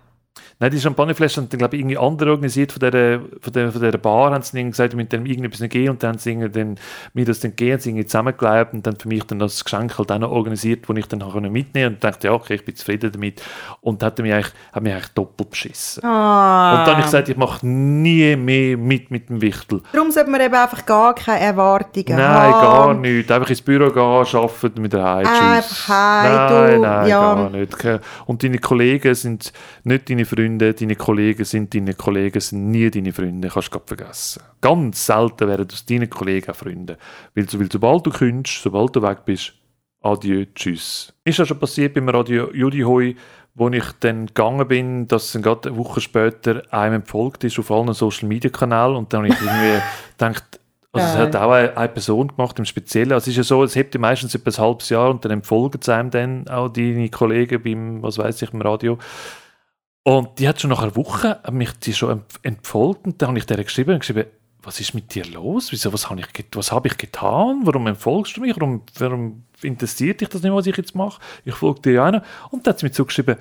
Nein, 0.59 0.71
die 0.71 0.81
Champagnerflasche 0.81 1.41
haben 1.41 1.49
glaube 1.49 1.77
ich, 1.77 1.81
irgendwie 1.81 1.99
andere 1.99 2.31
organisiert 2.31 2.73
von 2.73 2.81
dieser, 2.81 3.21
von 3.41 3.53
dieser, 3.53 3.73
von 3.73 3.83
dieser 3.83 3.99
Bar, 3.99 4.33
haben 4.33 4.43
sie 4.43 4.63
gesagt, 4.65 4.95
mit 4.95 5.13
dem 5.13 5.27
irgendetwas 5.27 5.61
nicht 5.61 5.73
gehen 5.73 5.91
und 5.91 6.03
dann 6.03 6.13
haben 6.13 6.19
sie 6.19 6.49
dann, 6.51 6.77
mir 7.13 7.25
das 7.25 7.41
dann 7.41 7.51
gegeben, 7.53 7.81
sie 7.81 7.91
irgendwie 7.91 8.07
zusammengeklebt 8.07 8.75
und 8.75 8.87
dann 8.87 8.97
für 8.97 9.09
mich 9.09 9.25
dann 9.25 9.39
das 9.39 9.65
Geschenk 9.65 9.99
halt 9.99 10.13
auch 10.13 10.19
noch 10.19 10.31
organisiert, 10.31 10.89
das 10.89 10.97
ich 10.97 11.07
dann 11.07 11.23
auch 11.23 11.35
mitnehmen 11.35 11.73
konnte 11.73 11.87
und 11.87 12.05
dachte, 12.05 12.29
ja, 12.29 12.33
okay, 12.33 12.55
ich 12.55 12.65
bin 12.65 12.75
zufrieden 12.77 13.11
damit 13.13 13.43
und 13.81 14.03
hat 14.03 14.19
mich 14.19 14.33
eigentlich, 14.33 14.53
hat 14.73 14.83
mich 14.83 14.93
eigentlich 14.93 15.09
doppelt 15.09 15.51
beschissen. 15.51 16.05
Ah. 16.05 16.79
Und 16.79 16.87
dann 16.87 16.91
habe 16.93 17.01
ich 17.01 17.07
gesagt, 17.07 17.29
ich 17.29 17.37
mache 17.37 17.67
nie 17.67 18.37
mehr 18.37 18.77
mit 18.77 19.11
mit 19.11 19.29
dem 19.29 19.41
Wichtel. 19.41 19.81
Darum 19.93 20.11
sollte 20.11 20.31
man 20.31 20.41
eben 20.41 20.55
einfach 20.55 20.85
gar 20.87 21.15
keine 21.15 21.41
Erwartungen 21.41 22.17
Nein, 22.17 22.19
haben. 22.19 22.61
gar 22.61 22.95
nicht. 22.95 23.31
Einfach 23.31 23.51
ins 23.51 23.63
Büro 23.63 23.91
gehen, 23.91 24.03
arbeiten 24.03 24.79
und 24.79 24.85
wieder 24.85 25.05
heim. 25.05 25.25
Tschüss. 25.25 25.89
Einfach 25.89 25.89
heim, 25.89 26.51
nein, 26.51 26.81
nein, 26.81 27.09
ja. 27.09 27.35
gar 27.35 27.51
nicht. 27.51 27.77
Und 28.27 28.43
deine 28.43 28.59
Kollegen 28.59 29.15
sind 29.15 29.53
nicht 29.85 30.11
deine 30.11 30.25
Freunde, 30.25 30.44
deine 30.59 30.97
Kollegen 30.97 31.45
sind 31.45 31.75
deine 31.75 31.95
Kollegen, 31.95 32.41
sind 32.41 32.71
nie 32.71 32.91
deine 32.91 33.13
Freunde. 33.13 33.49
Kannst 33.49 33.75
du 33.75 33.81
vergessen. 33.85 34.43
Ganz 34.61 35.07
selten 35.07 35.49
werden 35.49 35.69
aus 35.71 35.85
deinen 35.85 36.11
Kollegen 36.11 36.51
auch 36.51 36.57
Freunde. 36.57 36.99
Weil, 37.35 37.47
weil 37.53 37.71
sobald 37.71 38.07
du 38.07 38.11
kündigst, 38.11 38.63
sobald 38.63 38.95
du 38.95 39.03
weg 39.03 39.25
bist, 39.25 39.55
adieu, 40.03 40.45
tschüss. 40.55 41.13
Ist 41.25 41.39
ja 41.39 41.47
schon 41.47 41.59
passiert 41.59 41.95
beim 41.95 42.09
Radio 42.09 42.53
Judy 42.53 42.81
Hoi, 42.81 43.17
wo 43.55 43.69
ich 43.69 43.85
dann 44.01 44.27
gegangen 44.27 44.67
bin, 44.69 45.09
dass 45.09 45.33
dann 45.33 45.43
gerade 45.43 45.69
eine 45.69 45.79
Woche 45.79 46.01
später 46.01 46.63
einem 46.71 46.97
empfolgt 46.97 47.45
ist 47.45 47.59
auf 47.59 47.71
allen 47.71 47.93
Social 47.95 48.29
Media 48.29 48.51
Kanälen 48.51 48.97
und 48.97 49.13
dann 49.13 49.23
habe 49.23 49.33
ich 49.33 49.41
irgendwie 49.41 49.83
gedacht, 50.19 50.61
also 50.95 51.07
es 51.09 51.17
hat 51.17 51.37
auch 51.37 51.51
eine, 51.51 51.77
eine 51.77 51.89
Person 51.89 52.29
gemacht 52.29 52.57
im 52.59 52.65
Speziellen. 52.65 53.13
Also 53.13 53.25
es 53.25 53.29
ist 53.29 53.37
ja 53.37 53.43
so, 53.43 53.65
es 53.65 53.75
hebt 53.75 53.95
ja 53.95 54.01
meistens 54.01 54.35
etwa 54.35 54.51
ein 54.51 54.59
halbes 54.59 54.89
Jahr 54.91 55.11
und 55.11 55.25
dann 55.25 55.33
empfolgen 55.33 55.81
es 55.81 55.89
einem 55.89 56.11
dann 56.11 56.49
auch 56.49 56.69
deine 56.69 57.09
Kollegen 57.09 57.63
beim, 57.63 58.03
was 58.03 58.19
weiß 58.19 58.43
ich, 58.43 58.53
im 58.53 58.63
Radio. 58.63 58.99
Und 60.05 60.39
die 60.39 60.47
hat 60.47 60.61
schon 60.61 60.71
nach 60.71 60.83
einer 60.83 60.97
Woche 60.97 61.41
mich 61.51 61.73
die 61.81 61.95
schon 61.95 62.23
entfolgt 62.43 63.07
und 63.07 63.21
dann 63.21 63.31
habe 63.31 63.39
ich 63.39 63.47
der 63.47 63.65
geschrieben 63.65 63.99
geschrieben, 63.99 64.27
was 64.63 64.81
ist 64.81 64.95
mit 64.95 65.15
dir 65.15 65.25
los? 65.27 65.73
Wieso, 65.73 65.93
was 65.93 66.09
habe 66.09 66.21
ich, 66.21 66.27
was 66.55 66.73
ich 66.85 66.99
getan? 66.99 67.61
Warum 67.65 67.87
entfolgst 67.87 68.37
du 68.37 68.43
mich? 68.43 68.55
Warum, 68.57 68.83
warum 68.99 69.45
interessiert 69.63 70.21
dich 70.21 70.29
das 70.29 70.43
nicht, 70.43 70.53
was 70.53 70.67
ich 70.67 70.77
jetzt 70.77 70.95
mache? 70.95 71.21
Ich 71.45 71.55
folge 71.55 71.81
dir 71.81 72.11
noch. 72.11 72.23
Und 72.51 72.67
dann 72.67 72.73
hat 72.73 72.81
sie 72.81 72.87
mir 72.87 72.93
zugeschrieben, 72.93 73.37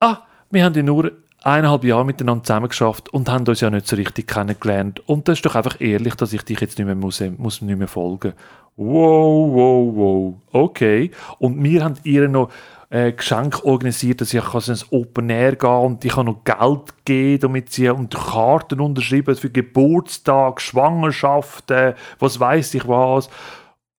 ah, 0.00 0.18
wir 0.50 0.64
haben 0.64 0.74
ja 0.74 0.82
nur 0.82 1.12
eineinhalb 1.42 1.84
Jahre 1.84 2.04
miteinander 2.04 2.44
zusammengeschafft 2.44 3.08
und 3.10 3.28
haben 3.28 3.46
uns 3.46 3.60
ja 3.60 3.70
nicht 3.70 3.86
so 3.86 3.96
richtig 3.96 4.28
kennengelernt. 4.28 5.06
Und 5.08 5.28
das 5.28 5.38
ist 5.38 5.46
doch 5.46 5.56
einfach 5.56 5.80
ehrlich, 5.80 6.14
dass 6.14 6.32
ich 6.32 6.42
dich 6.42 6.60
jetzt 6.60 6.78
nicht 6.78 6.86
mehr, 6.86 6.94
muss, 6.94 7.22
muss 7.36 7.60
nicht 7.62 7.78
mehr 7.78 7.88
folgen. 7.88 8.34
Wow, 8.76 9.52
wow, 9.52 9.94
wow. 9.94 10.34
Okay. 10.52 11.10
Und 11.38 11.62
wir 11.62 11.84
haben 11.84 11.94
ihr 12.04 12.28
noch 12.28 12.50
äh, 12.92 13.12
Geschenk 13.12 13.64
organisiert, 13.64 14.20
dass 14.20 14.34
ich 14.34 14.44
kann 14.44 14.62
ins 14.66 14.92
Open 14.92 15.30
Air 15.30 15.56
gehen 15.56 15.70
und 15.70 16.04
ich 16.04 16.14
habe 16.14 16.26
noch 16.26 16.44
Geld 16.44 17.04
gegeben, 17.04 17.40
damit 17.40 17.72
sie 17.72 17.88
und 17.88 18.14
Karten 18.14 18.80
unterschrieben 18.80 19.34
für 19.34 19.48
Geburtstag, 19.48 20.60
Schwangerschaften, 20.60 21.94
was 22.18 22.38
weiß 22.38 22.74
ich 22.74 22.86
was. 22.86 23.30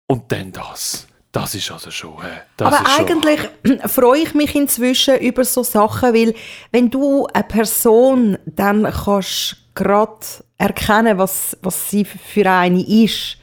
Und 0.05 0.31
dann 0.31 0.51
das. 0.51 1.07
Das 1.31 1.55
ist 1.55 1.71
also 1.71 1.89
schon. 1.89 2.13
Äh, 2.19 2.63
Aber 2.63 2.81
ist 2.81 2.91
schon, 2.91 3.05
eigentlich 3.07 3.39
freue 3.87 4.19
ich 4.19 4.35
mich 4.35 4.55
inzwischen 4.55 5.17
über 5.17 5.43
so 5.43 5.63
Sachen, 5.63 6.13
weil 6.13 6.35
wenn 6.71 6.91
du 6.91 7.25
eine 7.33 7.43
Person 7.45 8.37
dann 8.45 8.83
kannst 8.83 9.57
gerade 9.73 10.19
erkennen, 10.59 11.17
was, 11.17 11.57
was 11.63 11.89
sie 11.89 12.05
für 12.05 12.47
eine 12.47 12.87
ist, 12.87 13.37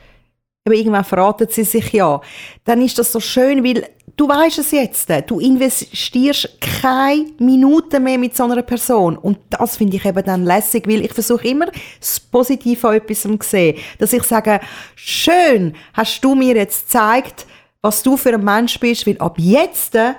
aber 0.65 0.75
irgendwann 0.75 1.05
verraten 1.05 1.49
sie 1.51 1.65
sich 1.65 1.93
ja, 1.93 2.21
dann 2.65 2.83
ist 2.83 2.99
das 2.99 3.13
so 3.13 3.21
schön, 3.21 3.65
weil 3.65 3.89
du 4.17 4.29
weißt 4.29 4.59
es 4.59 4.71
jetzt, 4.73 5.09
du 5.27 5.41
investierst 5.41 6.61
keine 6.61 7.27
Minute 7.39 7.99
mehr 7.99 8.19
mit 8.19 8.37
so 8.37 8.45
einer 8.45 8.63
Person 8.63 9.17
und 9.17 9.39
das 9.51 9.77
finde 9.77 9.97
ich 9.97 10.05
eben 10.05 10.25
dann 10.25 10.45
lässig, 10.45 10.87
weil 10.87 11.05
ich 11.05 11.15
versuche 11.15 11.49
immer 11.49 11.67
das 11.99 12.21
Positive 12.21 12.89
an 12.89 12.97
etwas 12.97 13.23
zu 13.23 13.39
sehen, 13.41 13.79
dass 13.99 14.13
ich 14.13 14.23
sage, 14.25 14.61
schön, 14.95 15.75
hast 15.95 16.23
du 16.23 16.35
mir 16.35 16.55
jetzt 16.55 16.87
gezeigt, 16.87 17.47
was 17.81 18.03
du 18.03 18.17
für 18.17 18.35
ein 18.35 18.45
Mensch 18.45 18.79
bist, 18.79 19.07
weil 19.07 19.19
ab 19.19 19.37
jetzt 19.39 19.95
äh, 19.95 20.13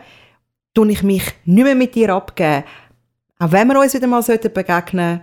tue 0.74 0.92
ich 0.92 1.04
mich 1.04 1.24
nicht 1.46 1.64
mehr 1.64 1.76
mit 1.76 1.94
dir 1.94 2.10
abgeben. 2.14 2.64
Auch 3.38 3.52
wenn 3.52 3.68
wir 3.68 3.80
uns 3.80 3.94
wieder 3.94 4.08
mal 4.08 4.24
sollten 4.24 4.52
begegnen 4.52 5.22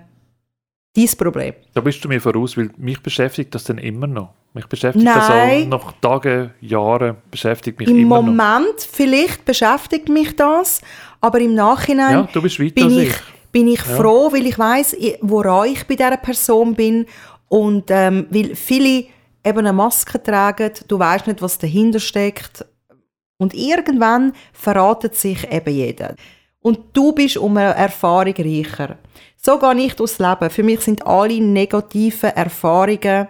dein 0.94 1.09
Problem. 1.16 1.54
Da 1.74 1.81
bist 1.81 2.04
du 2.04 2.09
mir 2.09 2.20
voraus, 2.20 2.57
weil 2.57 2.70
mich 2.76 3.00
beschäftigt 3.02 3.54
das 3.54 3.64
dann 3.64 3.78
immer 3.78 4.07
noch. 4.07 4.35
Mich 4.54 4.66
beschäftigt 4.66 5.04
Nein. 5.04 5.70
das 5.70 5.80
auch 5.80 5.87
nach 5.87 5.92
Tagen, 6.00 6.50
Jahren, 6.61 7.16
beschäftigt 7.30 7.78
mich 7.78 7.88
Im 7.88 7.98
immer 7.98 8.16
noch. 8.22 8.22
Moment 8.22 8.80
vielleicht 8.90 9.44
beschäftigt 9.44 10.08
mich 10.08 10.34
das, 10.37 10.80
aber 11.20 11.40
im 11.40 11.54
Nachhinein 11.54 12.12
Ja, 12.12 12.28
du 12.32 12.42
bist 12.42 12.58
weiter 12.58 12.74
bin 12.74 12.90
ich, 12.98 13.08
ich. 13.08 13.16
bin 13.52 13.68
ich 13.68 13.80
froh, 13.80 14.32
weil 14.32 14.46
ich 14.46 14.58
weiß, 14.58 14.96
woran 15.20 15.68
ich 15.68 15.87
bei 15.87 15.94
dieser 15.96 16.16
Person 16.16 16.74
bin 16.74 17.06
und 17.48 17.84
ähm, 17.90 18.26
weil 18.30 18.54
viele 18.54 19.04
eben 19.44 19.58
eine 19.58 19.72
Maske 19.72 20.22
tragen, 20.22 20.72
du 20.88 20.98
weißt 20.98 21.26
nicht, 21.26 21.42
was 21.42 21.58
dahinter 21.58 22.00
steckt 22.00 22.64
und 23.38 23.54
irgendwann 23.54 24.32
verratet 24.52 25.14
sich 25.14 25.50
eben 25.50 25.74
jeder. 25.74 26.14
Und 26.61 26.80
du 26.92 27.12
bist 27.12 27.37
um 27.37 27.56
eine 27.56 27.74
Erfahrung 27.74 28.34
reicher. 28.37 28.96
So 29.37 29.58
gehe 29.58 29.74
ich 29.87 29.94
durchs 29.94 30.18
Leben. 30.18 30.50
Für 30.50 30.62
mich 30.64 30.80
sind 30.80 31.06
alle 31.06 31.40
negativen 31.40 32.30
Erfahrungen 32.30 33.28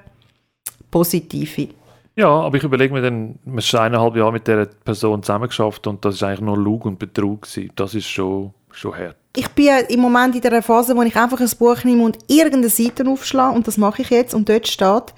positive. 0.91 1.69
Ja, 2.17 2.29
aber 2.29 2.57
ich 2.57 2.65
überlege 2.65 2.93
mir 2.93 3.01
dann, 3.01 3.39
man 3.45 3.59
ist 3.59 3.73
eineinhalb 3.75 4.17
Jahre 4.17 4.33
mit 4.33 4.47
dieser 4.47 4.67
Person 4.67 5.23
zusammengeschafft 5.23 5.87
und 5.87 6.05
das 6.05 6.17
ist 6.17 6.23
eigentlich 6.25 6.41
nur 6.41 6.59
Lug 6.59 6.85
und 6.85 6.99
Betrug 6.99 7.43
gewesen. 7.43 7.71
Das 7.77 7.95
ist 7.95 8.09
schon, 8.09 8.53
schon 8.73 8.97
hart. 8.97 9.17
Ich 9.37 9.49
bin 9.51 9.69
im 9.89 10.01
Moment 10.01 10.35
in 10.35 10.41
der 10.41 10.63
Phase, 10.63 10.97
wo 10.97 11.03
ich 11.03 11.15
einfach 11.15 11.41
ein 11.41 11.51
Buch 11.59 11.85
nehme 11.85 12.03
und 12.03 12.19
irgendeine 12.27 12.71
Seite 12.71 13.09
aufschlage 13.09 13.55
und 13.55 13.69
das 13.69 13.77
mache 13.77 14.03
ich 14.03 14.11
jetzt 14.11 14.35
und 14.35 14.49
dort 14.49 14.67
steht, 14.67 15.15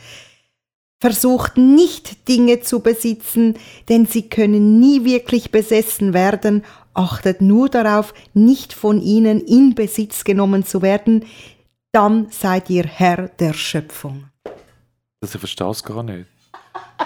versucht 1.01 1.57
nicht 1.57 2.29
Dinge 2.29 2.61
zu 2.61 2.81
besitzen, 2.81 3.55
denn 3.89 4.05
sie 4.05 4.29
können 4.29 4.79
nie 4.79 5.05
wirklich 5.05 5.51
besessen 5.51 6.13
werden, 6.13 6.65
achtet 6.93 7.41
nur 7.41 7.69
darauf, 7.71 8.13
nicht 8.35 8.75
von 8.75 9.01
ihnen 9.01 9.41
in 9.41 9.75
Besitz 9.75 10.25
genommen 10.25 10.67
zu 10.67 10.83
werden, 10.83 11.25
dann 11.93 12.27
seid 12.31 12.69
ihr 12.69 12.85
Herr 12.85 13.29
der 13.29 13.55
Schöpfung. 13.55 14.30
Also 15.23 15.37
ich 15.37 15.41
verstehe 15.41 15.69
es 15.69 15.85
gar 15.85 16.03
nicht. 16.03 16.27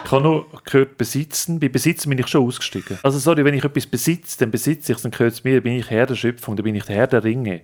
Ich 0.05 0.11
habe 0.13 0.23
nur 0.23 0.47
gehört, 0.65 0.97
besitzen. 0.97 1.59
Bei 1.59 1.69
besitzen 1.69 2.11
bin 2.11 2.19
ich 2.19 2.29
schon 2.29 2.47
ausgestiegen. 2.47 2.99
Also 3.03 3.19
sorry, 3.19 3.45
wenn 3.45 3.55
ich 3.55 3.65
etwas 3.65 3.87
besitze, 3.87 4.39
dann 4.39 4.53
besitze 4.53 4.93
ich 4.93 4.99
es, 4.99 5.03
dann 5.03 5.11
gehört 5.11 5.33
es 5.33 5.43
mir, 5.43 5.55
dann 5.55 5.65
bin 5.65 5.73
ich 5.75 5.91
Herr 5.91 6.07
der 6.07 6.15
Schöpfung, 6.15 6.55
dann 6.55 6.63
bin 6.63 6.77
ich 6.77 6.85
der 6.85 6.95
Herr 6.95 7.07
der 7.09 7.25
Ringe. 7.25 7.63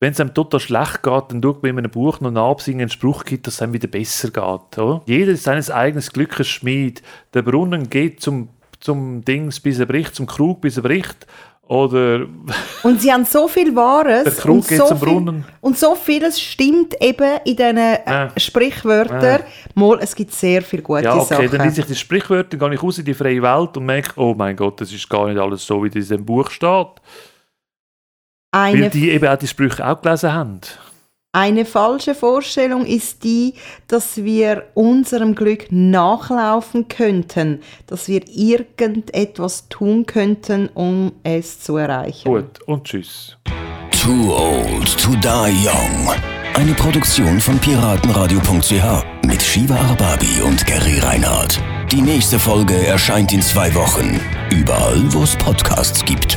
Wenn 0.00 0.12
es 0.12 0.20
einem 0.20 0.34
total 0.34 0.60
schlecht 0.60 1.02
geht, 1.02 1.24
dann 1.30 1.42
schaut 1.42 1.62
man 1.62 1.70
in 1.70 1.78
einem 1.78 1.90
Buch 1.90 2.20
noch 2.20 2.30
nach, 2.30 2.48
ob 2.48 2.68
einen 2.68 2.90
Spruch 2.90 3.24
gibt, 3.24 3.46
dass 3.46 3.54
es 3.54 3.62
einem 3.62 3.72
wieder 3.72 3.88
besser 3.88 4.28
geht. 4.28 4.78
Oder? 4.78 5.02
Jeder 5.06 5.32
ist 5.32 5.44
seines 5.44 5.70
eigenen 5.70 6.04
Glückes 6.04 6.46
Schmied. 6.46 7.02
Der 7.32 7.42
Brunnen 7.42 7.88
geht 7.88 8.20
zum, 8.20 8.50
zum 8.80 9.24
Dings, 9.24 9.58
bis 9.58 9.78
er 9.78 9.86
bricht, 9.86 10.14
zum 10.14 10.26
Krug, 10.26 10.60
bis 10.60 10.76
er 10.76 10.82
bricht. 10.82 11.26
Oder 11.68 12.26
Und 12.82 13.02
sie 13.02 13.12
haben 13.12 13.26
so 13.26 13.46
viel 13.46 13.76
Wahres. 13.76 14.24
Der 14.24 14.32
Krug 14.32 14.56
und 14.56 14.68
geht 14.68 14.78
so 14.78 14.86
zum 14.86 14.98
viel, 14.98 15.08
Brunnen. 15.08 15.44
Und 15.60 15.76
so 15.76 15.94
vieles 15.94 16.40
stimmt 16.40 16.94
eben 16.98 17.40
in 17.44 17.56
diesen 17.56 17.76
äh. 17.76 18.30
Sprichwörtern. 18.38 19.42
Mal, 19.74 19.98
es 20.00 20.14
gibt 20.14 20.32
sehr 20.32 20.62
viele 20.62 20.82
gute 20.82 21.04
ja, 21.04 21.14
okay, 21.14 21.34
Sachen. 21.34 21.50
dann 21.50 21.68
lese 21.68 21.82
ich 21.82 21.86
die 21.86 21.94
Sprichwörter, 21.94 22.56
gehe 22.56 22.74
ich 22.74 22.82
raus 22.82 22.98
in 22.98 23.04
die 23.04 23.12
freie 23.12 23.42
Welt 23.42 23.76
und 23.76 23.84
merke, 23.84 24.18
oh 24.18 24.34
mein 24.34 24.56
Gott, 24.56 24.80
das 24.80 24.90
ist 24.90 25.10
gar 25.10 25.28
nicht 25.28 25.38
alles 25.38 25.66
so, 25.66 25.84
wie 25.84 25.90
das 25.90 25.96
in 25.96 26.00
diesem 26.00 26.24
Buch 26.24 26.50
steht. 26.50 26.86
Weil 28.50 28.74
Eine, 28.74 28.88
die 28.88 29.10
eben 29.10 29.28
auch 29.28 29.36
die 29.36 29.46
Sprüche 29.46 29.86
auch 29.86 30.00
gelesen 30.00 30.32
haben. 30.32 30.60
Eine 31.38 31.64
falsche 31.64 32.16
Vorstellung 32.16 32.84
ist 32.84 33.22
die, 33.22 33.54
dass 33.86 34.16
wir 34.16 34.64
unserem 34.74 35.36
Glück 35.36 35.66
nachlaufen 35.70 36.88
könnten, 36.88 37.60
dass 37.86 38.08
wir 38.08 38.22
irgendetwas 38.28 39.68
tun 39.68 40.04
könnten, 40.04 40.68
um 40.74 41.12
es 41.22 41.60
zu 41.60 41.76
erreichen. 41.76 42.28
Gut, 42.28 42.60
und 42.66 42.84
tschüss. 42.84 43.36
Too 43.92 44.34
Old 44.34 44.98
to 44.98 45.10
Die 45.12 45.68
Young. 45.68 46.12
Eine 46.54 46.72
Produktion 46.74 47.38
von 47.40 47.56
piratenradio.ch 47.60 49.24
mit 49.24 49.40
Shiva 49.40 49.76
Arbabi 49.76 50.42
und 50.44 50.66
Gary 50.66 50.98
Reinhardt. 50.98 51.60
Die 51.92 52.02
nächste 52.02 52.40
Folge 52.40 52.74
erscheint 52.84 53.32
in 53.32 53.42
zwei 53.42 53.72
Wochen. 53.76 54.20
Überall, 54.50 55.00
wo 55.12 55.22
es 55.22 55.36
Podcasts 55.36 56.04
gibt. 56.04 56.36